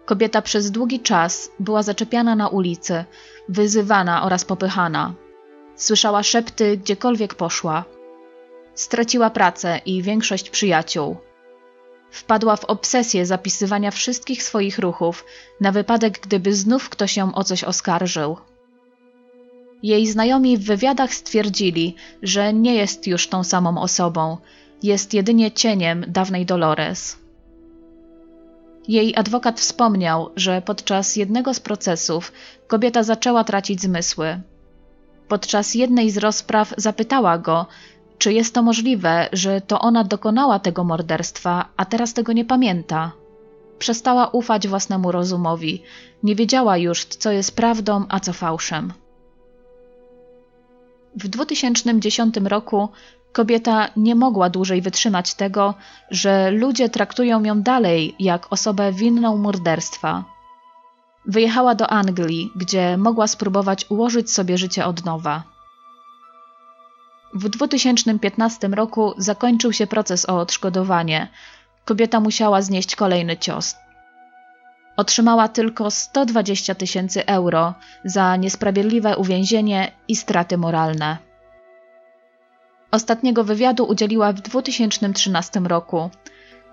Kobieta 0.05 0.43
przez 0.43 0.71
długi 0.71 1.01
czas 1.01 1.51
była 1.59 1.83
zaczepiana 1.83 2.35
na 2.37 2.49
ulicy, 2.49 3.05
wyzywana 3.49 4.23
oraz 4.25 4.45
popychana. 4.45 5.15
Słyszała 5.77 6.23
szepty 6.23 6.77
gdziekolwiek 6.77 7.35
poszła. 7.35 7.85
Straciła 8.75 9.31
pracę 9.31 9.81
i 9.87 10.03
większość 10.03 10.51
przyjaciół. 10.51 11.17
Wpadła 12.11 12.57
w 12.57 12.65
obsesję 12.65 13.27
zapisywania 13.27 13.91
wszystkich 13.91 14.43
swoich 14.43 14.79
ruchów, 14.79 15.25
na 15.61 15.73
wypadek 15.73 16.21
gdyby 16.21 16.55
znów 16.55 16.89
ktoś 16.89 17.17
ją 17.17 17.35
o 17.35 17.45
coś 17.45 17.65
oskarżył. 17.65 18.37
Jej 19.83 20.07
znajomi 20.07 20.59
w 20.59 20.65
wywiadach 20.65 21.15
stwierdzili, 21.15 21.95
że 22.23 22.53
nie 22.53 22.75
jest 22.75 23.07
już 23.07 23.29
tą 23.29 23.45
samą 23.45 23.81
osobą, 23.81 24.37
jest 24.83 25.15
jedynie 25.15 25.53
cieniem 25.53 26.05
dawnej 26.09 26.47
Dolores. 26.47 27.17
Jej 28.89 29.17
adwokat 29.17 29.61
wspomniał, 29.61 30.31
że 30.37 30.63
podczas 30.63 31.17
jednego 31.17 31.55
z 31.55 31.61
procesów 31.61 32.33
kobieta 32.67 33.03
zaczęła 33.03 33.45
tracić 33.45 33.83
zmysły. 33.83 34.41
Podczas 35.29 35.75
jednej 35.75 36.11
z 36.11 36.19
rozpraw 36.19 36.75
zapytała 36.77 37.39
go, 37.39 37.67
czy 38.19 38.33
jest 38.33 38.55
to 38.55 38.63
możliwe, 38.63 39.29
że 39.33 39.61
to 39.61 39.81
ona 39.81 40.05
dokonała 40.05 40.59
tego 40.59 40.85
morderstwa, 40.85 41.69
a 41.77 41.85
teraz 41.85 42.15
tego 42.15 42.33
nie 42.33 42.45
pamięta. 42.45 43.13
Przestała 43.79 44.27
ufać 44.27 44.69
własnemu 44.69 45.13
rozumowi, 45.13 45.83
nie 46.23 46.35
wiedziała 46.35 46.77
już, 46.77 47.05
co 47.05 47.33
jest 47.33 47.57
prawdą, 47.57 48.05
a 48.09 48.21
co 48.21 48.33
fałszem. 48.33 48.93
W 51.17 51.29
2010 51.29 52.37
roku 52.45 52.89
kobieta 53.33 53.89
nie 53.97 54.15
mogła 54.15 54.51
dłużej 54.51 54.83
wytrzymać 54.83 55.35
tego, 55.35 55.75
że 56.11 56.51
ludzie 56.51 56.89
traktują 56.89 57.45
ją 57.45 57.63
dalej 57.63 58.15
jak 58.19 58.53
osobę 58.53 58.93
winną 58.93 59.37
morderstwa. 59.37 60.25
Wyjechała 61.27 61.75
do 61.75 61.91
Anglii, 61.91 62.53
gdzie 62.57 62.97
mogła 62.97 63.27
spróbować 63.27 63.87
ułożyć 63.91 64.33
sobie 64.33 64.59
życie 64.59 64.87
od 64.87 65.05
nowa. 65.05 65.43
W 67.35 67.49
2015 67.49 68.69
roku 68.69 69.15
zakończył 69.19 69.73
się 69.73 69.87
proces 69.87 70.29
o 70.29 70.39
odszkodowanie. 70.39 71.29
Kobieta 71.85 72.21
musiała 72.21 72.63
znieść 72.63 72.97
kolejny 72.97 73.37
cios. 73.37 73.75
Otrzymała 74.97 75.49
tylko 75.49 75.91
120 75.91 76.75
tysięcy 76.75 77.27
euro 77.27 77.75
za 78.05 78.37
niesprawiedliwe 78.37 79.17
uwięzienie 79.17 79.93
i 80.09 80.17
straty 80.17 80.59
moralne. 80.59 81.19
Ostatniego 82.91 83.45
wywiadu 83.45 83.85
udzieliła 83.85 84.33
w 84.33 84.41
2013 84.41 85.61
roku. 85.61 86.11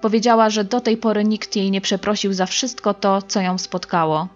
Powiedziała, 0.01 0.49
że 0.49 0.63
do 0.63 0.81
tej 0.81 0.97
pory 0.97 1.23
nikt 1.23 1.55
jej 1.55 1.71
nie 1.71 1.81
przeprosił 1.81 2.33
za 2.33 2.45
wszystko 2.45 2.93
to, 2.93 3.21
co 3.21 3.41
ją 3.41 3.57
spotkało. 3.57 4.27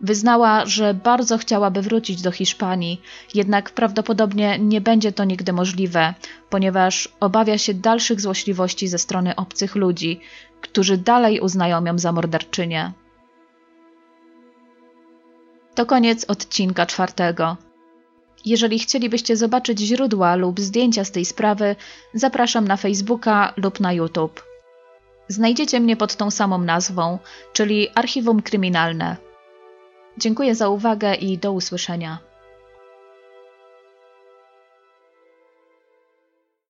Wyznała, 0.00 0.66
że 0.66 0.94
bardzo 0.94 1.38
chciałaby 1.38 1.82
wrócić 1.82 2.22
do 2.22 2.30
Hiszpanii, 2.30 3.00
jednak 3.34 3.70
prawdopodobnie 3.70 4.58
nie 4.58 4.80
będzie 4.80 5.12
to 5.12 5.24
nigdy 5.24 5.52
możliwe, 5.52 6.14
ponieważ 6.50 7.08
obawia 7.20 7.58
się 7.58 7.74
dalszych 7.74 8.20
złośliwości 8.20 8.88
ze 8.88 8.98
strony 8.98 9.36
obcych 9.36 9.74
ludzi, 9.74 10.20
którzy 10.68 10.96
dalej 10.96 11.40
uznają 11.40 11.84
ją 11.84 11.98
za 11.98 12.12
morderczynię. 12.12 12.92
To 15.74 15.86
koniec 15.86 16.24
odcinka 16.24 16.86
czwartego. 16.86 17.56
Jeżeli 18.44 18.78
chcielibyście 18.78 19.36
zobaczyć 19.36 19.78
źródła 19.80 20.36
lub 20.36 20.60
zdjęcia 20.60 21.04
z 21.04 21.10
tej 21.10 21.24
sprawy, 21.24 21.76
zapraszam 22.14 22.68
na 22.68 22.76
Facebooka 22.76 23.52
lub 23.56 23.80
na 23.80 23.92
YouTube. 23.92 24.44
Znajdziecie 25.28 25.80
mnie 25.80 25.96
pod 25.96 26.16
tą 26.16 26.30
samą 26.30 26.58
nazwą, 26.58 27.18
czyli 27.52 27.88
Archiwum 27.94 28.42
Kryminalne. 28.42 29.16
Dziękuję 30.18 30.54
za 30.54 30.68
uwagę 30.68 31.14
i 31.14 31.38
do 31.38 31.52
usłyszenia. 31.52 32.25